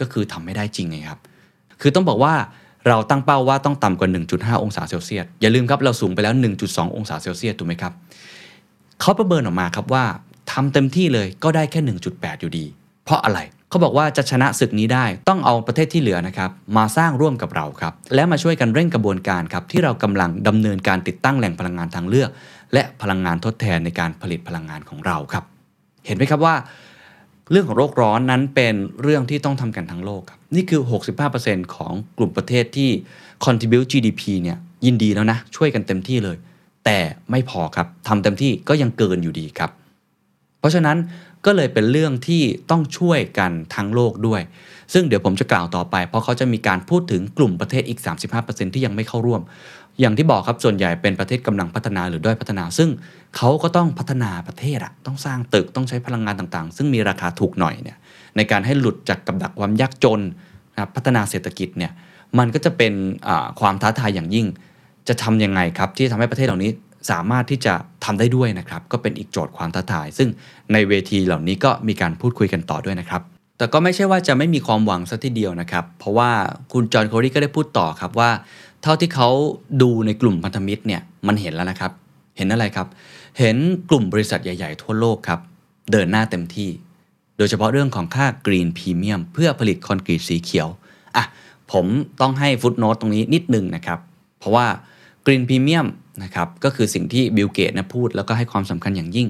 [0.00, 1.20] ก็คือทำไม่ได้จริงไงครับ
[1.80, 2.34] คือต้องบอกว่า
[2.86, 7.92] เราตั้งเป้าว่าต้องต่ำกว่า 1.5 องศาเซลเซียสอย่าลืมครับเราสูงไปแล้ว 1.2 องศาเซลเซียสถูกไหมครับ
[9.00, 10.04] เขาประเมินออกมาครับว่า
[10.52, 11.80] ทำเต็มที่เลยก็ได้แค่
[12.12, 12.66] 1.8 อยู่ดี
[13.08, 13.40] เพราะอะไร
[13.70, 22.30] เขาบอกว่าจะชนะศึกนี้ได้ต้องเอาประเทศที่เหลือนะครับมาสร้างร่วมกับเราครับและมาช่วยกันเร่งกระบวนการครับที่เรากำลังดำเนินการติดตั้งแหล่งพลังงานทางเลือก
[22.74, 25.44] และพลังงานทดแทนในการผลิตพลังงานของเราครับ
[26.06, 26.54] เห็นไหมครับว่า
[27.50, 30.80] เรื่องของโลกร้อนนั้นเป็นเรื่องที่ต้องทำกันทั้งโลกครับนี่คือ
[31.28, 32.90] 65%ของกลุ่มประเทศที่
[33.44, 36.36] contribute GDP เนี่ยยินดีแล้วนะช่วยกันเต็มที่เลย
[36.84, 36.98] แต่
[37.30, 39.70] ไม่พอครับทำเต็มที่ก็ยังเกินอยู่ดีครับ
[40.60, 40.96] เพราะฉะนั้น
[41.46, 44.40] ก็เลยเป็นเรื่องที่ต้องช่วยกันทั้งโลกด้วย
[44.92, 48.00] ซึ่งเดี๋ยวผมจะกล่าวต่อไป เพราะเขาจะมีการพูดถึงกลุ่มประเทศอีก
[48.36, 49.42] 35%ที่ยังไม่เข้าร่วม
[50.00, 52.88] อย่างที่บอกครับส่วนใหญ่เป็นประเทศกำลังพัฒนาหรือด้อยพัฒนา ซึ่ง
[53.36, 57.98] เขาก็ต้องพัฒนาประเทศอะต้องสร้างตึกต้องใช้พลังงานต่างๆ ซึ่งมีราคาถูกหน่อยเนี่ย
[58.36, 60.20] ในการให้หลุดจากกับดักความยากจน
[60.74, 61.92] นะพัฒนาเศรษฐกิจเนี่ย
[62.38, 62.92] มันก็จะเป็น
[63.60, 64.46] ความท้าทายอย่างยิ่ง
[65.08, 66.70] จะทำยังไงครับที่ทำให้ประเทศเหล่านี้
[67.10, 70.28] สามารถที่จะทำได้ด้วยนะครับ ก็เป็นอีกโจทย์ความท้าทาย ซึ่ง
[70.72, 73.22] ในเวทีเหล่านี้ก็มีการพูดคุยกันต่อด้วยนะครับ
[73.58, 76.30] แต่ก็ไม่ใช่ว่าจะไม่มีความหวังสักทีเดียวนะครับ เพราะว่า
[76.72, 78.30] คุณจอห์น เคร์รีก็ได้พูดต่อครับว่า
[78.82, 79.28] เท่าที่เขา
[79.82, 81.92] ดูในกลุ่มพันธมิตรเนี่ยมันเห็นแล้วนะครับ
[82.36, 82.86] เห็นอะไรครับ
[83.38, 83.56] เห็น
[83.88, 85.40] กลุ่มบริษัทใหญ่ ๆ ทั่วโลกครับ
[85.92, 86.70] เดินหน้าเต็มที่
[87.38, 90.68] โดยเฉพาะเรื่องของค่า green premium เพื่อผลิตคอนกรีตสีเขียว
[91.16, 91.24] อะ
[91.72, 91.86] ผม
[92.20, 93.98] ต้องให้ footnote ตรงนี้นิดนึงนะครับ
[94.38, 94.66] เพราะว่า
[95.26, 95.86] green premium
[96.22, 99.28] นะครับก็คือสิ่งที่บิลเกตส์นะพูดแล้วก็ให้ความสำคัญอย่างยิ่ง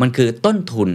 [0.00, 0.90] มันคือต้นทุน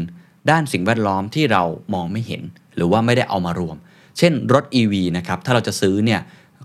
[0.51, 2.41] ด้านสิ่งแวดล้อมที่เรามองไม่เห็น
[2.75, 3.77] หรือว่าไม่ได้เอามารวม
[4.17, 6.21] เช่นรถ EV นะครับถ้าเราจะซื้อเนี่ย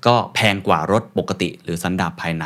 [0.06, 2.44] ก็แพงกว่ารถปกติหรือสันดาปภายใน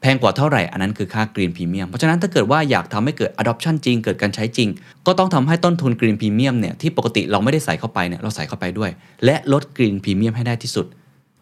[0.00, 4.68] แพงกว่าเท่าไหร่ อันนั้นคือค่ากรีนพรีเมียมเพราะฉะนั้นถ้าเกิดว่าอยากทำให้เกิด adoption จริง เกิดการใช้จริง
[5.06, 8.90] ก็ต้องทำให้ต้นทุนกรีนพรีเมียมเนี่ยที่ปกติเราไม่ได้ใส่เข้าไปเนี่ยเราใส่เข้าไปด้วย
[9.24, 10.86] และลดกรีนพรีเมียมให้ได้ที่สุด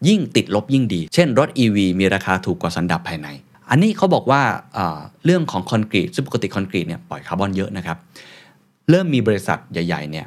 [0.07, 3.27] ยิ่งติดลบยิ่งดี เช่นรถ EV มีราคาถูกกว่าสันดาปภายใน
[3.69, 4.41] อันนี้เขาบอกว่า
[5.25, 7.97] เรื่องของคอนกรีตซึ่งปกติคอนกรีตเนี่ยปล่อยคาร์บอนเยอะนะครับ
[8.89, 10.25] เริ่มมีบริษัทใหญ่ๆเนี่ย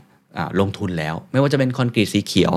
[0.60, 2.52] ลงทุนแล้ว ไม่ว่าจะเป็นคอนกรีตสีเขียว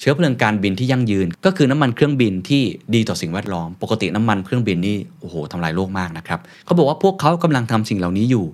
[0.00, 2.62] เชื้อเพลิงการบินที่ยั่งยืน ก็คือน้ำมันเครื่องบินที่
[2.94, 8.46] ดีต่อสิ่งแวดล้อม ปกติน้ำมันเครื่องบินนี่โอ้โหทำลายโลกมากนะครับเขาบอกว่าพวกเขากำลังทำสิ่งเหล่านี้อยู่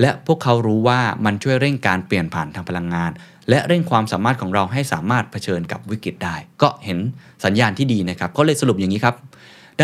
[0.00, 3.10] และพวกเขารู้ว่ามันช่วยเร่งการเปลี่ยนผ่านทางพลังงาน
[3.50, 6.98] และเร่งความสามารถของเราให้สามารถเผชิญกับวิกฤตได้ ก็เห็น
[7.44, 9.16] สัญญาณที่ดีนะครับก็เลยสรุปอย่างนี้ครับ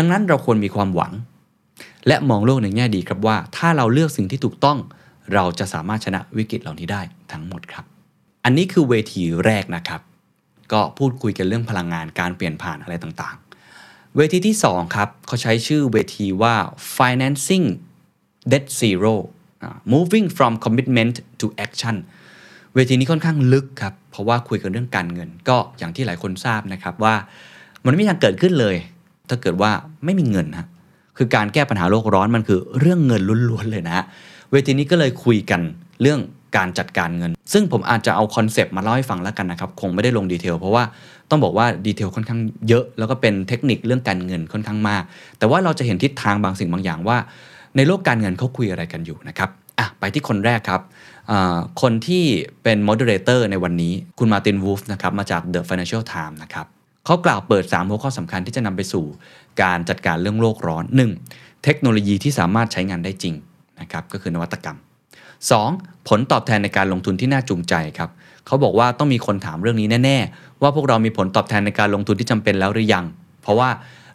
[0.01, 1.13] ดังนั้นเราควรมีความหวัง
[2.07, 4.77] และมองโลกในแง่ดีครับว่า ถ้าเราเลือกสิ่งที่ถูกต้อง
[5.33, 7.85] เราจะสามารถชนะวิกฤตเหล่านี้ได้ทั้งหมดครับ
[8.43, 10.01] อันนี้คือเวทีแรกนะครับ
[10.73, 16.55] ก็พูดคุยกันเรื่องพลังงานการเปลี่ยนผ่านอะไรต่างๆ เวทีที่2ครับเขาใช้ชื่อเวทีว่า
[16.97, 17.65] financing
[18.51, 19.15] debt zero
[19.93, 21.95] moving from commitment to action
[22.75, 27.15] เวทีนี้ค่อนข้างลึกครับ เพราะว่าคุยกันเรื่องการเงิน ก็อย่างที่หลายคนทราบนะครับว่า
[27.85, 28.77] มันไม่มีทางเกิดขึ้นเลย
[29.29, 29.71] ถ้าเกิดว่า
[30.05, 30.67] ไม่มีเงินฮะ
[31.17, 34.05] คือการแก้ปัญหาโลกร้อนมันคือเรื่องเงินล้วนๆเลยนะ
[34.51, 35.61] เวทีนี้ก็เลยคุยกัน
[36.01, 36.19] เรื่อง
[36.57, 40.83] การจัดการเงิน ซึ่งผมอาจจะเอา concept มาเล่าให้ฟังแล้วกันนะครับคงไม่ได้ลง detail เพราะว่า
[41.29, 45.03] ต้องบอกว่า detail ค่อนข้างเยอะ แล้วก็เป็นเทคนิคเรื่องการเงินค่อนข้างมาก
[45.39, 47.17] แต่ว่าเราจะเห็นทิศทางบางสิ่งบางอย่างว่า
[47.75, 50.81] ในโลกการเงินเขาคุยอะไรกันอยู่นะครับอะไปที่คนแรกครับ
[51.81, 52.23] คนที่
[52.63, 56.65] เป็นโมเดเลเตอร์ในวันนี้คุณมาตินวูฟนะครับมาจาก The Financial Times นะครับ
[57.05, 59.05] เขากล่าวเปิด 3 หัวข้อสำคัญที่จะนำไปสู่
[59.61, 60.83] การจัดการเรื่องโลกร้อน
[61.25, 61.63] 1.
[61.63, 63.35] เทคโนโลยีที่สามารถใช้งานได้จริง
[63.81, 64.77] นะครับก็คือนวัตกรรม
[65.43, 66.07] 2.
[66.07, 68.09] ผลตอบแทนในการลงทุนที่น่าจูงใจครับ
[68.45, 73.05] เขาบอกว่าต้องมีคนถามเรื่องนี้แน่ ๆ ว่าพวกเรามีผลตอบแทนในการลงทุนที่จำเป็นแล้วหรือยัง
[73.41, 73.69] เพราะว่า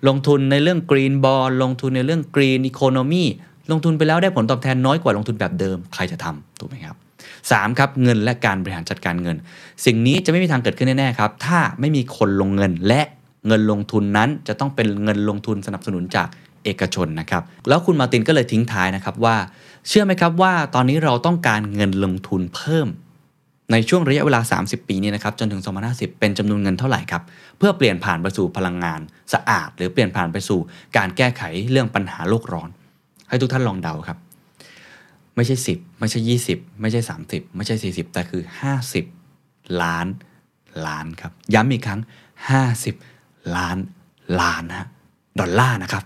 [0.08, 3.24] ลงทุนในเรื่องกรีนบอลลงทุนในเรื่องกรีนอีโคโนมี
[3.70, 6.96] ลงทุนไปแล้วได้ผลตอบแทนน้อยกว่าลงทุนแบบเดิม ใครจะทำถูกไหมครับ
[7.32, 7.78] 3.
[7.78, 9.36] ครับเงินและการบริหารจัดการเงิน
[9.84, 13.02] สิ่งนี้จะไม่มีทางเกิดขึ้นแน่ๆครับถ้าไม่มีคนลงเงินและ
[13.46, 16.28] เงินลงทุนนั้นจะต้องเป็นเงินลงทุนสนับสนุนจาก
[16.64, 19.36] เอกชนนะครับแล้วคุณมาตินก็เลยทิ้งท้ายนะครับว่า
[19.88, 22.88] เชื่อไหมครับว่าตอนนี้เราต้องการเงินลงทุนเพิ่ม
[23.72, 27.22] ในช่วงระยะเวลา 30 ปีนี้นะครับจนถึง 2050 เป็นจำนวนเงินเท่าไหร่ครับ
[27.58, 29.00] เพื่อเปลี่ยนผ่านไปสู่พลังงาน
[29.32, 30.60] สะอาด หรือเปลี่ยนผ่านไปสู่
[30.96, 32.68] การแก้ไขเรื่องปัญหาโลกร้อน
[33.28, 34.18] ให้ทุกท่านลองเดาครับ
[35.36, 36.20] ไม่ใช่ 10 ไม่ใช่
[36.50, 38.42] 20 ไม่ใช่ 30 ไม่ใช่ 40 แต่คือ
[39.12, 40.06] 50 ล้าน
[40.86, 42.00] ล้านครับ ย้ำอีกครั้ง
[42.78, 43.76] 50 ล้าน
[44.40, 44.88] ล้านนะ
[45.40, 46.04] ดอลลาร์นะครับ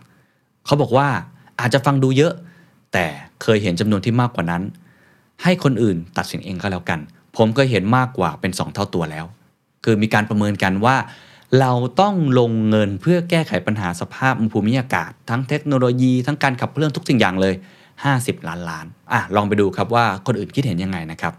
[0.67, 1.09] เขาบอกว่า
[1.61, 2.33] อาจจะฟังดูเยอะ
[2.93, 3.07] แต่
[3.43, 4.63] เคยเห็นจำนวนที่มากกว่านั้น
[5.43, 7.01] ให้คนอื่นตัดสินเองก็แล้วกัน
[7.37, 9.27] ผมก็เห็นมากกว่าเป็น 2 เท่าตัวแล้ว
[9.85, 10.97] คือมีการประเมินกันว่า
[11.61, 17.55] เราต้องลงเงินเพื่อแก้ไขปัญหาสภาพภูมิอากาศ ทั้งเทคโนโลยี ทั้งการขับเคลื่อนทุกสิ่งอย่างเลย
[18.07, 21.33] 50 ล้านล้านอะลองไปดูครับว่าคนอื่นคิดเห็นยังไงนะครับ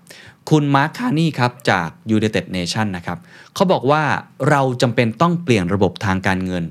[0.49, 3.17] คุณมาร์คคาร์นีย์ครับจาก United Nation นะครับ
[3.55, 4.03] เขาบอกว่า
[4.49, 6.63] เราจำเป็นต้องเปลี่ยนระบบทางการเงิน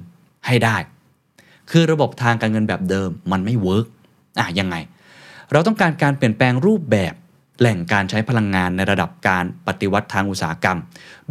[0.46, 0.76] ให้ได้
[1.70, 3.86] คือระบบทางการเงินแบบเดิมมันไม่ work
[4.38, 4.76] อะยังไง
[5.52, 7.14] เราต้องการการเปลี่ยนแปลงรูปแบบ
[7.60, 10.78] แหล่งการใช้พลังงานในระดับการปฏิวัติทางอุตสาหกรรม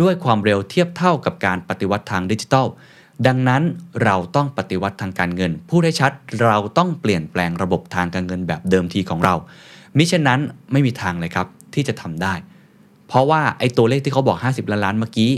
[0.01, 2.67] ด้วยความเร็วเทียบเท่ากับการปฏิวัติทางดิจิทัล
[3.27, 3.63] ดังนั้น
[4.03, 6.11] เราต้องปฏิวัติทางการเงิน ผู้ได้ชัด
[6.43, 9.35] เราต้องเปลี่ยนแปลงระบบทางการเงินแบบเดิมทีของเรา
[9.97, 10.39] มิฉะนั้น
[10.71, 12.33] ไม่มีทางเลยครับที่จะทำได้
[13.07, 15.31] เพราะว่าไอ้ตัวเลขที่เขาบอก 50 ล้านล้านเมื่อกี้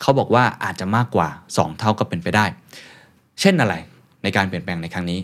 [0.00, 2.44] เขาบอกว่าอาจจะมากกว่า 2 เท่าก็เป็นไปได้
[3.40, 3.74] เช่นอะไร
[4.22, 5.20] ในการเปลี่ยนแปลงในครั้งนี้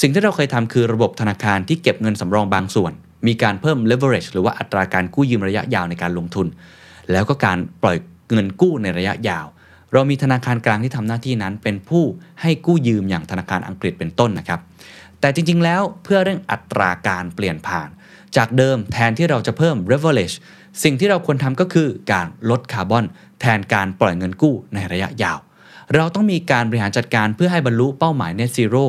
[0.00, 2.92] สิ่งที่เราเคยทำคือระบบธนาคารที่เก็บเงินสำรองบางส่วน
[3.26, 6.46] มีการเพิ่ม leverage หรือว่าอัตราการกู้ยืมระยะยาวในการลงทุน
[7.12, 7.96] แล้วก็การปล่อย
[8.32, 9.46] เงินกู้ในระยะยาว
[9.92, 12.04] เรามีธนาคารกลางที่ทำหน้าที่นั้น เป็นผู้
[12.40, 14.60] ให้กู้ยืมอย่างธนาคารอังกฤษเป็นต้นนะครับ
[15.20, 17.88] แต่จริงๆ แล้วเพื่อเร่งอัตราการเปลี่ยนผ่าน
[18.36, 20.36] จากเดิมแทนที่เราจะเพิ่ม leverage
[20.82, 23.04] สิ่งที่เราควรทำก็คือการลดคาร์บอน
[23.40, 25.38] แทนการปล่อยเงินกู้ในระยะยาว
[25.94, 28.84] เราต้องมีการบริหารจัดการเพื่อให้บรรลุเป้าหมาย net zero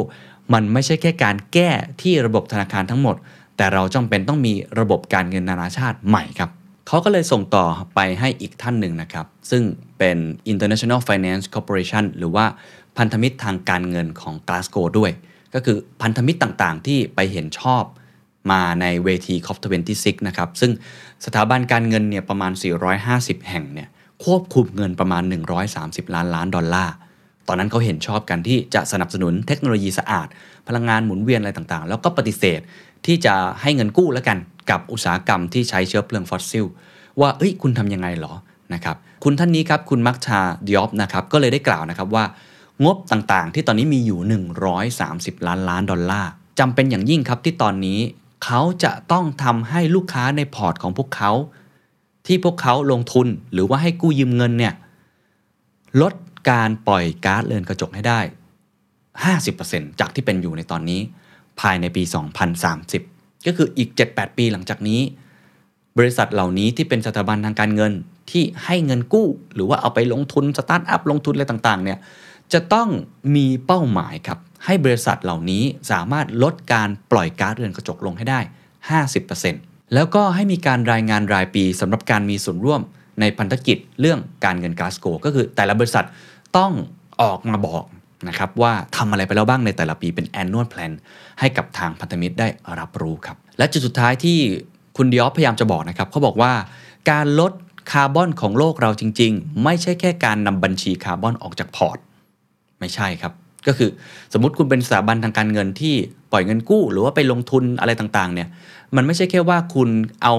[0.53, 1.69] มันไม่ใช่แค่การแก้
[2.01, 3.15] ที่ระบบธนาคารทั้งหมด
[3.57, 6.49] แต่เราจำเป็นต้องมีระบบการเงินนานาชาติใหม่ครับ
[6.91, 9.63] เขาก็เลยส่งต่อไปให้อีกท่านหนึ่งนะครับ ซึ่ง
[9.99, 10.17] เป็น
[10.51, 12.45] International Finance Corporation หรือว่า
[12.97, 15.11] พันธมิตรทางการเงินของ Glasgow ด้วย
[15.53, 17.83] ก็คือพันธมิตรต่างๆ ที่ไปเห็นชอบ
[18.51, 20.71] มาในเวที COP26 นะครับ ซึ่ง
[21.25, 22.51] สถาบันการเงินเนี่ยประมาณ
[22.99, 23.89] 450 แห่งเนี่ย
[24.25, 25.23] ควบคุมเงินประมาณ
[25.69, 26.93] 130 ล้านล้านดอลลาร์
[27.47, 30.27] ตอนนั้นเขาเห็นชอบกันที่จะสนับสนุนเทคโนโลยีสะอาด
[30.67, 32.59] พลังงานหมุนเวียนอะไรต่างๆ แล้วก็ปฏิเสธ
[33.05, 34.37] ที่จะให้เงินกู้แล้วกัน
[34.69, 36.65] กับอุตสาหกรรมที่ใช้เชื้อเพลิงฟอสซิล
[37.21, 38.33] ว่าเอ้ยคุณทำยังไงหรอ
[38.73, 42.25] นะครับคุณท่านนี้ครับคุณมักตาร์ ดิออปนะครับก็เลยได้กล่าวนะครับว่า
[42.85, 44.19] งบต่างๆ ที่ตอนนี้มีอยู่
[44.81, 47.99] 130 ล้านล้านดอลลาร์จำเป็นอย่างยิ่งครับที่ตอนนี้
[48.45, 51.31] เขาจะต้องทำให้ลูกค้าในพอร์ตของพวกเขา
[52.27, 54.73] ที่พวกเขาลงทุนหรือว่าให้กู้ยืมเงินเนี่ย
[56.01, 56.13] ลด
[56.49, 58.19] การปล่อยก๊าซเรือนกระจกให้ได้
[59.29, 61.01] 50%จากที่เป็นอยู่ในตอนนี้
[61.59, 62.03] ภายในปี
[62.75, 65.01] 2030 ก็คืออีก 7-8 ปีหลังจากนี้
[65.97, 67.93] บริษัทเหล่านี้ที่เป็นสถาบันทางการเงิน
[68.31, 71.99] ที่ให้เงินกู้ หรือว่าเอาไปลงทุนสตาร์ทอัพลงทุนอะไรต่างๆเนี่ย
[72.53, 72.89] จะต้อง
[73.35, 78.39] มีเป้าหมายครับให้บริษัทเหล่านี้สามารถลดการปล่อยก๊าซเรือนกระจกลงให้ได้
[79.15, 82.81] 50%แล้วก็ให้มีการรายงานรายปีสำหรับการมีส่วนร่วม
[83.19, 86.05] ในพันธกิจเรื่องการเงินกลาสโกว์ ก็คือแต่ละบริษัท
[86.57, 86.71] ต้อง
[87.21, 87.83] ออกมาบอก
[88.27, 90.91] นะครับว่าทำอะไรไปแล้วบ้างในแต่ละปีเป็น annual plan
[91.39, 92.47] ให้กับทางพันธมิตรได้
[92.79, 94.37] รับรู้ครับ และจุดสุดท้ายที่
[94.97, 96.51] คุณดิออปพยายามจะบอกนะครับเขาบอกว่า
[97.11, 97.51] การลด
[97.91, 101.97] คาร์บอนของโลกเราจริง ๆ ไม่ใช่แค่การนำบัญชีคาร์บอนออกจากพอร์ต
[102.79, 103.33] ไม่ใช่ครับ
[103.67, 103.89] ก็คือ
[104.33, 105.95] สมมติคุณเป็นสถาบันทางการเงินที่
[106.31, 108.47] ปล่อยเงินกู้ หรือว่าไปลงทุนอะไรต่างๆเนี่ย
[108.95, 109.89] มันไม่ใช่แค่ว่าคุณ
[110.23, 110.33] เอา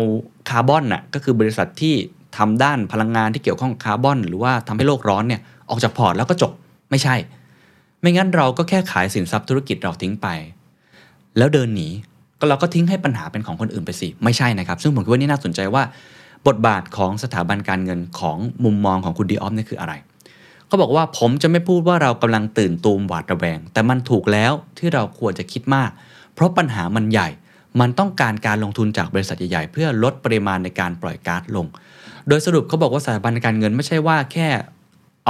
[0.48, 1.94] คาร์บอนน่ะก็คือบริษัทที่
[2.36, 5.40] ทำด้านพลังงานที่เกี่ยวข้องคาร์บอน หรือว่าทำให้โลกร้อนเนี่ย
[5.70, 6.52] ออกจากพอร์ตแล้วก็จบ
[6.90, 7.14] ไม่ใช่
[8.00, 10.28] ไม่งั้นเราก็แค่ขายสินทรัพย์ธุรกิจเราทิ้งไป
[11.38, 11.88] แล้วเดินหนี
[12.38, 15.82] ก็เราก็ทิ้งให้ปัญหาเป็นของคนอื่นไปสิ ไม่ใช่นะครับ ซึ่งผมคิดว่านี่น่าสนใจว่า
[16.46, 19.92] บทบาทของสถาบันการเงินของมุมมองของคุณดิออปนี่คืออะไร
[20.66, 25.90] เขาบอกว่าผมจะไม่พูดว่าเรากำลังตื่นตูมหวาดระแวง แต่มันถูกแล้วที่เราควรจะคิดมาก
[26.34, 27.28] เพราะปัญหามันใหญ่
[27.80, 31.66] มันต้องการการลงทุนจากบริษัทใหญ่ๆเพื่อลดปริมาณในการปล่อยก๊าซลง
[32.28, 34.48] โดยสรุปเขาบอกว่าสถาบันการเงินไม่ใช่ว่าแค่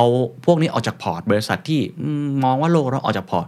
[0.00, 0.12] เอา
[0.46, 1.80] พวกนี้ออกจากพอร์ต บริษัทที่
[2.44, 3.46] มองว่าโลกร้อนออกจากพอร์ต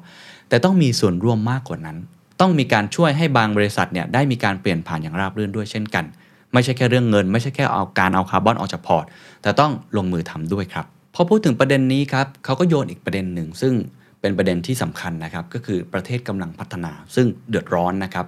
[0.48, 1.96] แต่ต้องมีส่วนร่วมมากกว่านั้น
[2.40, 6.04] ต้องมีการช่วยให้บางบริษัทเนี่ยได้มีการเปลี่ยนผ่านอย่างราบรื่นด้วยเช่นกัน
[6.52, 9.04] ไม่ใช่แค่เรื่องเงิน ไม่ใช่แค่เอาการเอาคาร์บอนออกจากพอร์ต
[9.42, 13.74] แต่ต้องลงมือทำด้วยครับพอพูดถึงประเด็นนี้ครับเขาก็โยนอีกประเด็นหนึ่ง ซึ่ง
[14.20, 18.26] เป็นประเด็นที่สำคัญนะครับก็คือประเทศกำลังพัฒนา ซึ่งเดือดร้อนนะครับ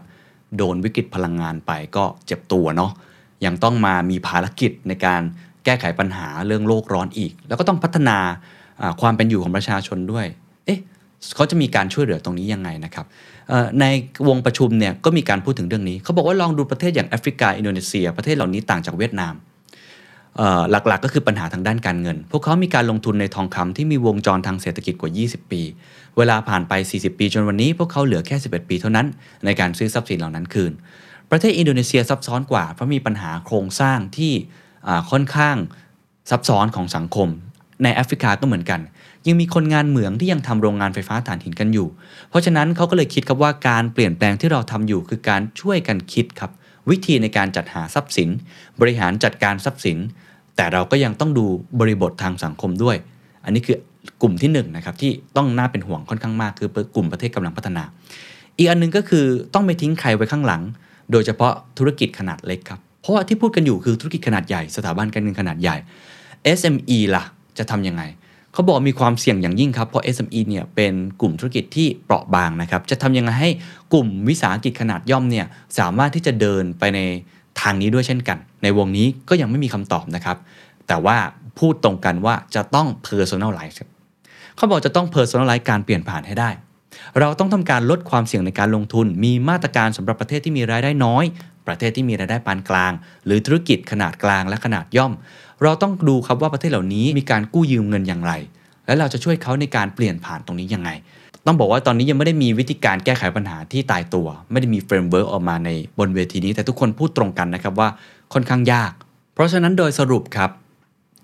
[0.56, 2.92] โดนวิกฤตพลังงานไปก็เจ็บตัวเนาะ
[3.44, 5.22] ยังต้องมามีภารกิจในการ
[5.64, 8.18] แก้ไขปัญหาเรื่องโลกร้อนอีก แล้วก็ต้องพัฒนา
[9.00, 10.26] ความเป็นอยู่ของประชาชนด้วย
[10.66, 10.80] เอ๊ะ
[11.34, 13.06] เขาจะมีการช่วยเหลือตรงนี้ยังไงนะครับ
[13.80, 13.84] ใน
[14.28, 19.34] วงประชุมเนี่ยก็มีการพูดถึงเรื่องนี้ เขาบอกว่าลองดูประเทศอย่างแอฟริกา อินโดนีเซีย ประเทศเหล่านี้ต่างจากเวียดนาม
[20.70, 25.62] หลักๆ ก็คือปัญหาทางด้านการเงิน พวกเขามีการลงทุนในทองคำที่มีวงจรทางเศรษฐกิจกว่า 20 ปี
[26.16, 29.06] เวลาผ่านไป 40 ปีจนวันนี้ พวกเขาเหลือแค่ 11 ปีเท่านั้น
[29.44, 30.72] ในการซื้อทรัพย์สินเหล่านั้นคืน
[31.30, 34.32] ประเทศอินโดนีเซียซับซ้อนกว่าเพราะมีปัญหาโครงสร้างที่
[35.10, 35.56] ค่อนข้าง
[36.30, 37.28] ซับซ้อนของสังคม
[37.82, 38.80] ในแอฟริกาก็เหมือนกัน
[39.26, 41.88] ยังมีคนงานเหมืองที่ยังทำโรงงานไฟฟ้าถ่านหินกันอยู่
[42.28, 46.50] เพราะฉะนั้นเขาก็เลยคิดครับว่าการเปลี่ยนแปลงที่เราทำอยู่คือการช่วยกันคิดครับ
[46.90, 48.28] วิธีในการจัดหาทรัพย์สิน
[48.80, 49.98] บริหารจัดการทรัพย์สิน
[50.56, 51.46] แต่เราก็ยังต้องดู
[51.80, 52.96] บริบททางสังคมด้วย
[53.44, 53.76] อันนี้คือ
[54.22, 57.84] กลุ่มที่1นนะครับที่ต้องน่าเป็นห่วงค่อนข้างมาก คือกลุ่มประเทศกำลังพัฒนา
[58.56, 60.62] อีกอันนึงก็คือต้องไม่ทิ้งใครไว้ข้างหลัง
[61.12, 65.76] โดยเฉพาะธุรกิจขนาดเล็กครับ เพราะว่าที่พูดกันอยู่คือธุรกิจขนาดใหญ่สถาบันการเงินขนาดใหญ่
[66.58, 67.24] SME ล่ะ
[67.58, 68.02] จะทํำยังไง
[68.52, 73.50] เขาบอกมีความเสี่ยงอย่างยิ่งครับ เพราะ SME เนี่ยเป็นกลุ่มธุรกิจที่เปราะบางนะครับ จะทำยังไงให้
[73.92, 75.46] กลุ่มวิสาหกิจขนาดย่อมเนี่ย
[75.78, 77.00] สามารถที่จะเดินไปใน
[77.60, 80.36] ทางนี้ด้วยเช่นกัน ในวงนี้ก็ยังไม่มีคำตอบนะครับ
[80.88, 81.16] แต่ว่า
[81.58, 83.76] พูดตรงกันว่าจะต้อง personalize
[84.56, 86.50] เขาบอกจะต้อง personalize การเปลี่ยนผ่านให้ได้
[87.20, 91.24] เราต้องทำการลดความเสี่ยงในการลงทุน มีมาตรการสำหรับประเทศที่มีรายได้น้อย
[91.66, 92.92] ประเทศที่มีรายได้ปานกลาง
[93.26, 95.12] หรือธุรกิจขนาดกลางและขนาดย่อม
[95.62, 98.32] เราต้องดูครับว่าประเทศเหล่านี้มีการกู้ยืมเงินอย่างไร
[98.86, 100.90] และเราจะช่วยเขาในการเปลี่ยนผ่านตรงนี้ยังไง
[101.46, 107.88] ต้องบอกว่าตอนนี้ยังไม่ได้มีวิธีการแก้ไขปัญหาที่ตายตัว ไม่ได้มี framework ออกมาในบนเวทีนี้ แต่ทุกคนพูดตรงกันนะครับว่า
[108.32, 108.92] ค่อนข้างยาก
[109.34, 110.50] เพราะฉะนั้นโดยสรุปครับ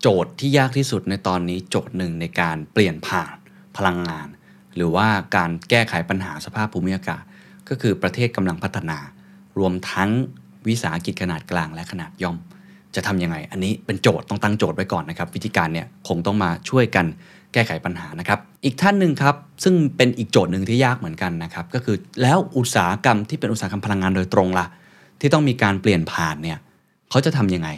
[0.00, 3.35] โจทย์ที่ยากที่สุดในตอนนี้โจทย์หนึ่งในการเปลี่ยนผ่าน
[3.76, 4.29] พลังงาน
[4.76, 7.22] หรือว่าการแก้ไขปัญหาสภาพภูมิอากาศ
[7.68, 8.98] ก็คือประเทศกำลังพัฒนา
[9.58, 10.10] รวมทั้ง
[10.68, 12.36] วิสาหกิจขนาดกลางและขนาดย่อม
[12.94, 17.06] จะทำยังไง อันนี้เป็นโจทย์ต้องตั้งโจทย์ไว้ก่อนนะครับ วิธีการเนี่ยคงต้องมาช่วยกัน
[17.52, 19.34] แก้ไขปัญหานะครับ อีกท่านหนึ่งครับ
[19.64, 24.66] ซึ่งเป็นอีกโจทย์หนึ่งที่ยากเหมือนกันนะครับ ก็คือแล้วอุตสาหกรรมที่เป็นอุตสาหกรรมพลังงานโดยตรงล่ะ
[25.20, 26.58] ที่ต้องมีการเปลี่ยนผ่านเนี่ย
[27.10, 27.68] เขาจะทำยังไง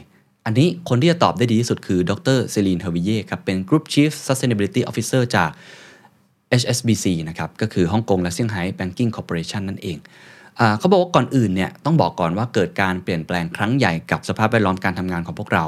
[0.47, 5.51] อันนี้คนที่จะตอบได้ดีที่สุดคือดรเซลีนเฮอร์วิเย่ครับเป็น Group Chief Sustainability Officer จาก
[6.61, 9.97] HSBC นะครับก็คือฮ่องกงและเซี่ยงไฮ้ Banking Corporation นั่นเอง
[10.79, 15.67] เขาบอกว่าก่อนอื่นเนี่ยต้องบอกก่อนว่าเกิดการเปลี่ยนแปลงครั้งใหญ่กับสภาพแวดล้อมการทำงานของพวกเรา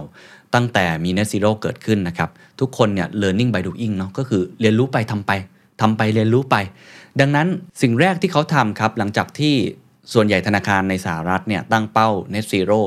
[0.55, 5.33] ตั้งแต่มี Net Zero เกิดขึ้นนะครับ ทุกคนเนี่ย learning by doing เนาะก็คือเรียนรู้ไปทำไป
[5.81, 6.57] ทำไปเรียนรู้ไป
[7.20, 7.49] ดังนั้น
[7.83, 9.55] สิ่งแรกที่เขาทำครับ หลังจากที่
[10.12, 12.79] ส่วนใหญ่ธนาคารในสหรัฐเนี่ยตั้งเป้า Net Zero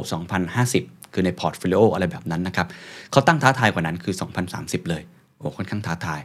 [0.54, 2.68] 2050 คือในพอร์ตโฟลิโออะไรแบบนั้นนะครับ
[3.12, 4.16] เขาตั้งท้าทายกว่านั้นคือ
[4.52, 5.04] 2030 เลย
[5.38, 6.22] โอ้ค่อนข้างท้าทาย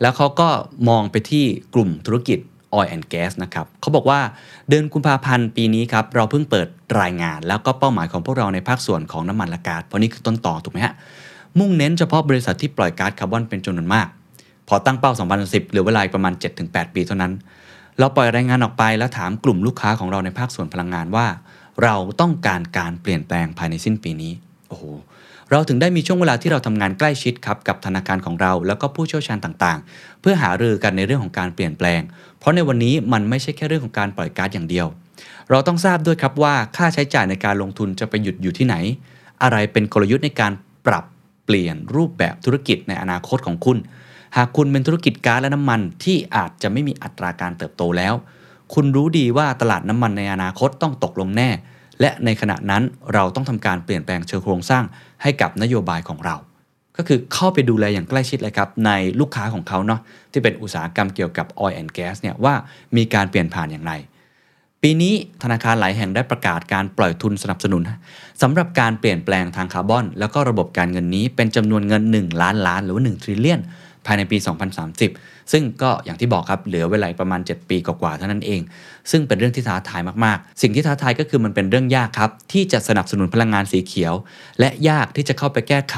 [0.00, 0.48] แล้วเขาก็
[0.88, 2.38] มองไปที่กลุ่มธุรกิจ
[2.78, 4.20] Oil and Gas นะครับเขาบอกว่า
[4.68, 6.68] เดือนกุมภาพันธ์ปีนี้ครับเราเพิ่งเปิด
[7.00, 10.94] รายงาน แล้วก็เป้าหมายของพวกเราในภาคส่วนของน้ำมันและก๊าซเพราะนี่คือต้นต่อถูกไหมฮะ
[11.58, 14.08] มุ่งเน้นเฉพาะบริษัทที่ปล่อยก๊าซคาร์บอนเป็นจำนวนมาก
[14.68, 16.34] พอตั้งเป้า 2010เหลือเวลาประมาณ
[16.64, 17.32] 7-8 ปีเท่านั้น
[17.98, 21.26] เราปล่อยรายงานออกไปแล้วถามกลุ่มลูกค้าของเราในภาคส่วนพลังงานว่า
[21.82, 24.32] เราต้องการการเปลี่ยนแปลงภายในสิ้นปีนี้
[24.68, 24.84] โอ้โห
[25.54, 32.00] เราถึงได้มีช่วงเวลาที่เราทำงานใกล้ชิดครับกับธนาคารของเรา แล้วก็ผู้เชี่ยวชาญต่างๆ เพื่อหารือกันในเรื่องของการเปลี่ยนแปลง
[32.38, 34.86] เพราะในวันนี้มันไม่ใช่แค่เรื่องของการปล่อยก๊าซอย่างเดียว
[35.50, 38.76] เราต้องทราบด้วยครับว่าค่าใช้จ่ายในการลงทุนจะไปหยุดอยู่ที่ไหน
[39.42, 40.52] อะไรเป็นกลยุทธ์ในการ
[40.86, 41.04] ปรับ
[41.44, 43.78] เปลี่ยนรูปแบบธุรกิจในอนาคตของคุณ
[44.36, 48.14] หากคุณเป็นธุรกิจก๊าซและน้ำมันที่อาจจะไม่มีอัตราการเติบโตแล้ว
[48.74, 51.50] คุณรู้ดีว่าตลาดน้ำมันในอนาคตต้องตกลงแน่
[52.00, 52.82] และในขณะนั้น
[53.14, 54.84] เราต้องทำการเปลี่ยนแปลงเชิงโครงสร้าง
[55.22, 56.36] ให้กับนโยบายของเรา
[56.96, 60.00] ก็คือเข้าไปดูแลอย่างใกล้ชิดเลยครับในลูกค้าของเขาเนาะ
[60.32, 62.54] ที่เป็นอุตสาหกรรมเกี่ยวกับ oil and gas เนี่ยว่า
[62.96, 63.92] มีการเปลี่ยนผ่านอย่างไร
[64.82, 67.82] ปีนี้ธนาคารหลายแห่งได้ประกาศการปล่อยทุนสนับสนุน
[68.42, 73.60] สำหรับการเปลี่ยนแปลงทางคาร์บอน แล้วก็ระบบการเงินนี้เป็นจำนวนเงิน 1 ล้านล้านหรือว่า1ทริลเลียน
[74.06, 74.36] ภายในปี
[74.94, 78.60] 2030 ซึ่งก็อย่างที่บอกครับเหลือเวลาประมาณ 7 ปีกว่าๆเท่านั้นเอง
[79.10, 84.14] ซึ่งเป็นเรื่องที่ท้าทายมากๆ สิ่งที่ท้าทายก็คือมันเป็นเรื่องยากครับ ที่จะสนับสนุนพลังงานสีเขียว
[84.60, 85.96] และยากที่จะเข้าไปแก้ไข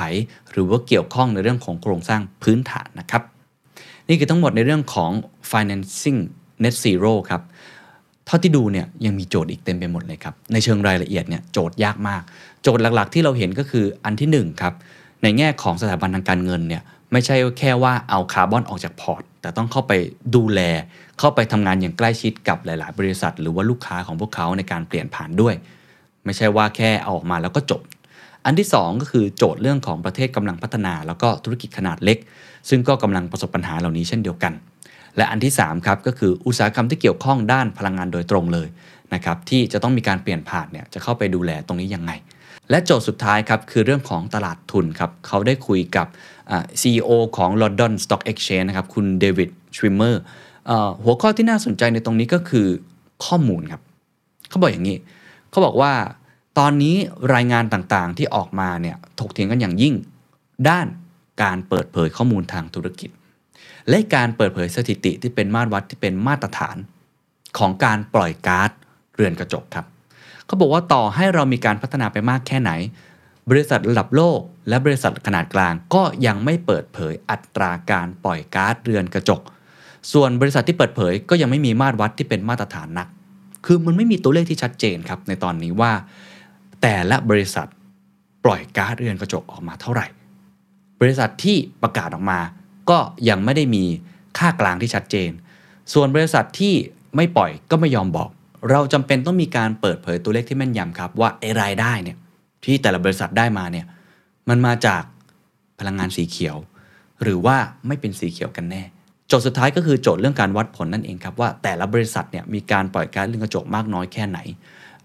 [0.53, 3.23] หรือว่าเกี่ยวข้องในเรื่องของโครงสร้างพื้นฐานนะครับ
[4.09, 5.11] นี่คือทั้งหมดในเรื่องของ
[5.51, 6.21] financing
[6.63, 7.43] net zero ครับ
[8.27, 12.23] เท่าที่ดูเนี่ยยังมีโจทย์อีกเต็มไปหมดเลยครับ ในเชิงรายละเอียดเนี่ยโจทย์ยากมาก
[12.63, 14.75] โจทย์หลักๆ ที่เราเห็นก็คืออันที่1ครับ
[15.23, 16.83] ในแง่ของสถาบันทางการเงินเนี่ย
[17.17, 19.93] ไม่ใช่แค่ว่าเอาคาร์บอนออกจากพอร์ต แต่ต้องเข้าไป
[20.37, 20.61] ดูแล
[21.19, 25.55] เข้าไปทำงานอย่างใกล้ชิดกับหลาย ๆ บริษัท หรือว่าลูกค้าของพวกเขาในการเปลี่ยนผ่านด้วย
[26.25, 27.81] ไม่ใช่ว่าแค่เอาออกมาแล้วก็จบ
[28.45, 32.19] อันที่ 2 ก็คือโจทย์เรื่องของประเทศกำลังพัฒนา แล้วก็ธุรกิจขนาดเล็ก
[32.69, 34.53] ซึ่งก็กำลังประสบปัญหาเหล่านี้เช่นเดียวกัน
[35.17, 38.69] และอันที่3ครับก็คืออุตสาหกรรมที่เกี่ยวข้องด้านพลังงานโดยตรงเลย
[39.15, 42.13] นะครับที่จะต้องมีการเปลี่ยนผ่านเนี่ยจะเข้าไปดูแลตรงนี้ยังไง
[42.71, 46.07] และโจทย์สุดท้ายครับคือเรื่องของตลาดทุนครับเขาได้คุยกับ
[46.81, 50.23] CEO ของ London Stock Exchange นะครับ คุณเดวิดชวิมเมอร์
[51.05, 52.67] หัวข้อที่น่าสนใจในตรงนี้ก็คือ
[53.25, 53.83] ข้อมูลครับ
[54.49, 54.99] เขาบอกอย่างนี้
[55.51, 55.93] เขาบอกว่า
[56.59, 56.97] ตอนนี้
[57.35, 59.95] รายงานต่างๆที่ออกมาเนี่ยถกเถียงกันอย่างยิ่ง
[60.69, 60.87] ด้าน
[61.43, 63.11] การเปิดเผยข้อมูลทางธุรกิจ
[63.89, 66.77] และการเปิดเผยสถิติที่เป็นมาตรวัดที่เป็นมาตรฐาน
[67.59, 68.71] ของการปล่อยก๊าซ
[69.15, 69.87] เรือนกระจกครับ
[70.47, 72.71] เขาบอกว่าต่อให้เรามีการพัฒนาไปมากแค่ไหน
[73.51, 79.41] บริษัทระดับโลก และบริษัทขนาดกลางก็ยังไม่เปิดเผยอัตราการปล่อยก๊าซเรือนกระจก
[80.13, 83.09] ส่วนบริษัทที่เปิดเผยก็ยังไม่มีมาตรวัดที่เป็นมาตรฐานนัก
[83.67, 85.93] คือมันไม่มีตัวเลขที่ชัดเจนครับในตอนนี้ว่า
[86.83, 87.69] แต่ละบริษัท
[88.45, 90.07] ปล่อยก๊าซเรือนกระจกออกมาเท่าไหร่
[91.01, 92.41] บริษัทที่ประกาศออกมา
[92.91, 92.99] ก็
[93.29, 93.85] ยังไม่ได้มี
[94.39, 95.31] ค่ากลางที่ชัดเจน
[95.93, 96.75] ส่วนบริษัทที่
[97.17, 98.31] ไม่ปล่อยก็ไม่ยอมบอก
[98.71, 102.17] เราจำเป็นต้องมีการเปิดเผยตัวเลขที่แม่นยำครับว่าไอ้รายได้เนี่ย
[102.65, 103.87] ที่แต่ละบริษัทได้มาเนี่ย
[104.49, 105.03] มันมาจาก
[105.79, 106.57] พลังงานสีเขียว
[107.23, 107.57] หรือว่า
[107.87, 108.83] ไม่เป็นสีเขียวกันแน่
[109.29, 114.39] โจทย์สุดท้ายก็คือโจทย์เรื่องการวัดผลนั่นเองครับว่าแต่ละบริษัทเนี่ยมีการปล่อยก๊าซเรือนกระจกมากน้อยแค่ไหน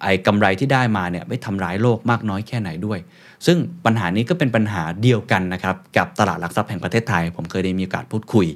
[0.04, 3.00] ไอ้กำไรที่ได้มาเนี่ยไม่ทำร้ายโลกมากน้อยแค่ไหนด้วย
[3.46, 8.48] ซึ่งปัญหานี้ก็เป็นปัญหาเดียวกันนะครับกับตลาดหลักทรัพย์แห่งประเทศไทย ผมเคยได้มีโอกาสพูดคุย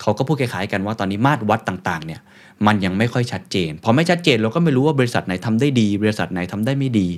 [0.00, 2.20] เขาก็พูดคล้ายๆกันว่าตอนนี้มาตรวัดต่างๆเนี่ย
[2.66, 7.08] มันยังไม่ค่อยชัดเจน พอไม่ชัดเจนเราก็ไม่รู้ว่าบริษัทไหนทำได้ดี บริษัทไหนทำได้ไม่ดี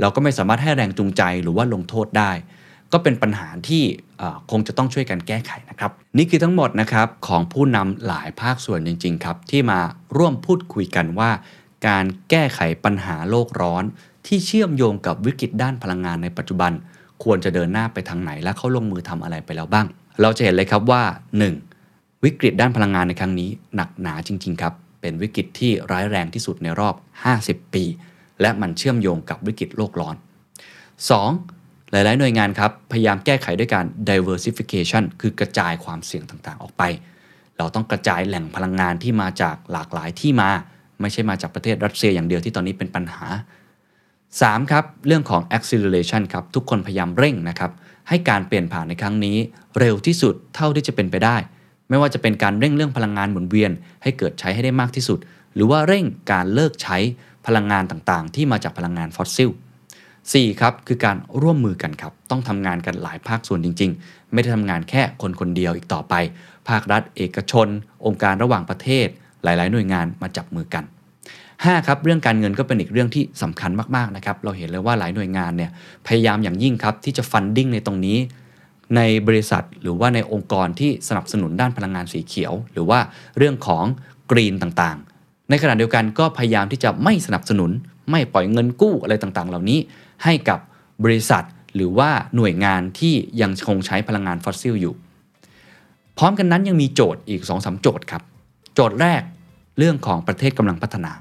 [0.00, 2.30] เราก็ไม่สามารถให้แรงจูงใจหรือว่าลงโทษได้
[2.92, 3.82] ก็เป็นปัญหาที่
[4.50, 9.80] คงจะต้องช่วยกันแก้ไขนะครับ นี่คือทั้งหมดนะครับของผู้นำหลายภาคส่วนจริง ๆ ครับ ที่มา
[10.16, 11.30] ร่วมพูดคุยกันว่า
[11.86, 13.84] การแก้ไขปัญหาโลกร้อน
[14.26, 16.72] ที่เชื่อมโยงกับวิกฤตด้านพลังงานในปัจจุบัน
[17.22, 19.86] ควรจะเดินหน้าไปทางไหนและเขาลงมือทำอะไรไปแล้วบ้าง
[20.22, 21.02] เราจะเห็นเลยครับว่า
[21.64, 22.24] 1.
[22.24, 26.94] วิกฤตด้านพลังงานในครั้งนี้หนักหนาจริง ๆ ครับ เป็นวิกฤตที่ร้ายแรงที่สุดในรอบ
[27.34, 27.84] 50 ปี
[28.40, 31.57] และมันเชื่อมโยงกับวิกฤตโลกร้อน 2.
[31.90, 36.82] หลาย ๆ หน่วยงานครับพยายามแก้ไขด้วยการ diversification คือกระจายความเสี่ยงต่างๆ ออกไป
[37.58, 40.50] เราต้องกระจายแหล่งพลังงานที่มาจากหลากหลายที่มา
[41.00, 43.24] ไม่ใช่มาจากประเทศรัสเซียอย่างเดียวที่ตอนนี้เป็นปัญหา
[43.96, 44.70] 3.
[44.70, 47.70] ครับเรื่องของ acceleration ครับทุกคนพยายามเร่งนะครับ
[48.08, 49.36] ให้การเปลี่ยนผ่านในครั้งนี้
[49.78, 51.36] เร็วที่สุดเท่าที่จะเป็นไปได้
[51.88, 53.70] ไม่ว่าจะเป็นการเร่งเรื่องพลังงานหมุนเวียน
[54.02, 55.18] ให้เกิดใช้ให้ได้มากที่สุด
[55.54, 56.96] หรือว่าเร่งการเลิกใช้
[57.46, 59.50] พลังงานต่างๆ ที่มาจากพลังงานฟอสซิล
[60.32, 60.60] 4.
[60.60, 66.14] ครับคือการร่วมมือกันครับ ต้องทำงานกันหลายภาคส่วนจริง ๆ ไม่ได้ทำงานแค่คนคนเดียวอีกต่อไป
[66.68, 67.68] ภาครัฐ เอกชน
[68.06, 69.06] องค์การระหว่างประเทศ
[69.42, 70.84] หลาย ๆ หน่วยงานมาจับมือกัน
[71.34, 71.86] 5.
[71.86, 75.70] ครับเรื่องการเงินก็เป็นอีกเรื่องที่สำคัญมากๆนะครับเราเห็นเลยว่าหลายหน่วยงานเนี่ย
[76.06, 78.18] พยายามอย่างยิ่งครับที่จะ funding ในตรงนี้
[78.96, 83.00] ในบริษัทหรือว่าในองค์กรที่สนับสนุนด้านพลังงานสีเขียว หรือว่า
[83.38, 83.84] เรื่องของ
[84.30, 85.07] green ต่างๆ
[85.50, 87.70] ในขณะเดียวกันก็พยายามที่จะไม่สนับสนุน
[88.10, 89.78] ไม่ปล่อยเงินกู้อะไรต่างๆ เหล่านี้
[90.24, 90.58] ให้กับ
[91.04, 91.44] บริษัท
[91.74, 94.94] หรือว่าหน่วยงานที่ยังคงใช้พลังงานฟอสซิลอยู่
[96.18, 98.22] พร้อมกันนั้นยังมีโจทย์อีก2อสโจทย์ครับ
[98.74, 99.22] โจทย์แรก
[99.78, 101.12] เรื่องของประเทศกำลังพัฒนา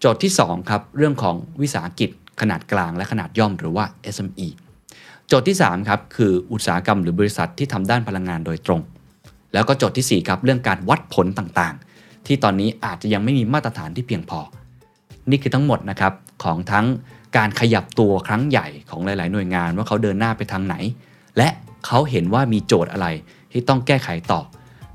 [0.00, 2.10] โจทย์ที่2ครับเรื่องของวิสาหกิจ
[2.40, 3.84] ขนาดกลางและขนาดย่อมหรือว่า
[4.14, 4.48] SME
[5.28, 8.80] โจทย์ที่3ครับคืออุตสาหกรรมหรือบริษัทที่ทำด้านพลังงานโดยตรง
[9.52, 11.87] แล้วก็โจทย์ที่4ครับเรื่องการวัดผลต่างๆ
[12.26, 14.40] ที่ตอนนี้อาจจะยังไม่มีมาตรฐานที่เพียงพอ
[15.30, 16.12] นี่คือทั้งหมดนะครับ
[16.44, 16.86] ของทั้ง
[17.36, 20.74] การขยับตัวครั้งใหญ่ของหลาย ๆ หน่วยงานว่าเขาเดินหน้าไปทางไหน
[21.36, 21.48] และ
[21.86, 23.06] เขาเห็นว่ามีโจทย์อะไร
[23.52, 24.40] ที่ต้องแก้ไขต่อ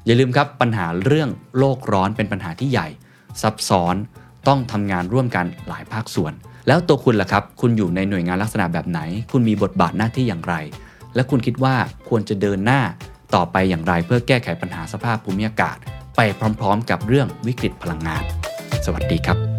[0.06, 2.88] อย่าลืมครับปัญหาเรื่องโลกร้อนเป็นปัญหาที่ใหญ่
[3.42, 3.96] ซับซ้อน
[4.48, 6.34] ต้องทำงานร่วมกันหลายภาคส่วน
[6.68, 9.00] แล้วตัวคุณล่ะครับ คุณอยู่ในหน่วยงานลักษณะแบบไหน
[9.32, 10.56] คุณมีบทบาทหน้าที่อย่างไร
[11.16, 11.76] และคุณคิดว่า
[12.10, 12.82] ควรจะเดินหน้า
[13.36, 15.78] ต่อไปอย่างไร เพื่อแก้ไขปัญหาสภาพภูมิอากาศ
[16.16, 16.20] ไป
[16.60, 18.24] พร้อมๆ กับเรื่องวิกฤตพลังงาน
[18.86, 19.53] สวัสดีครับ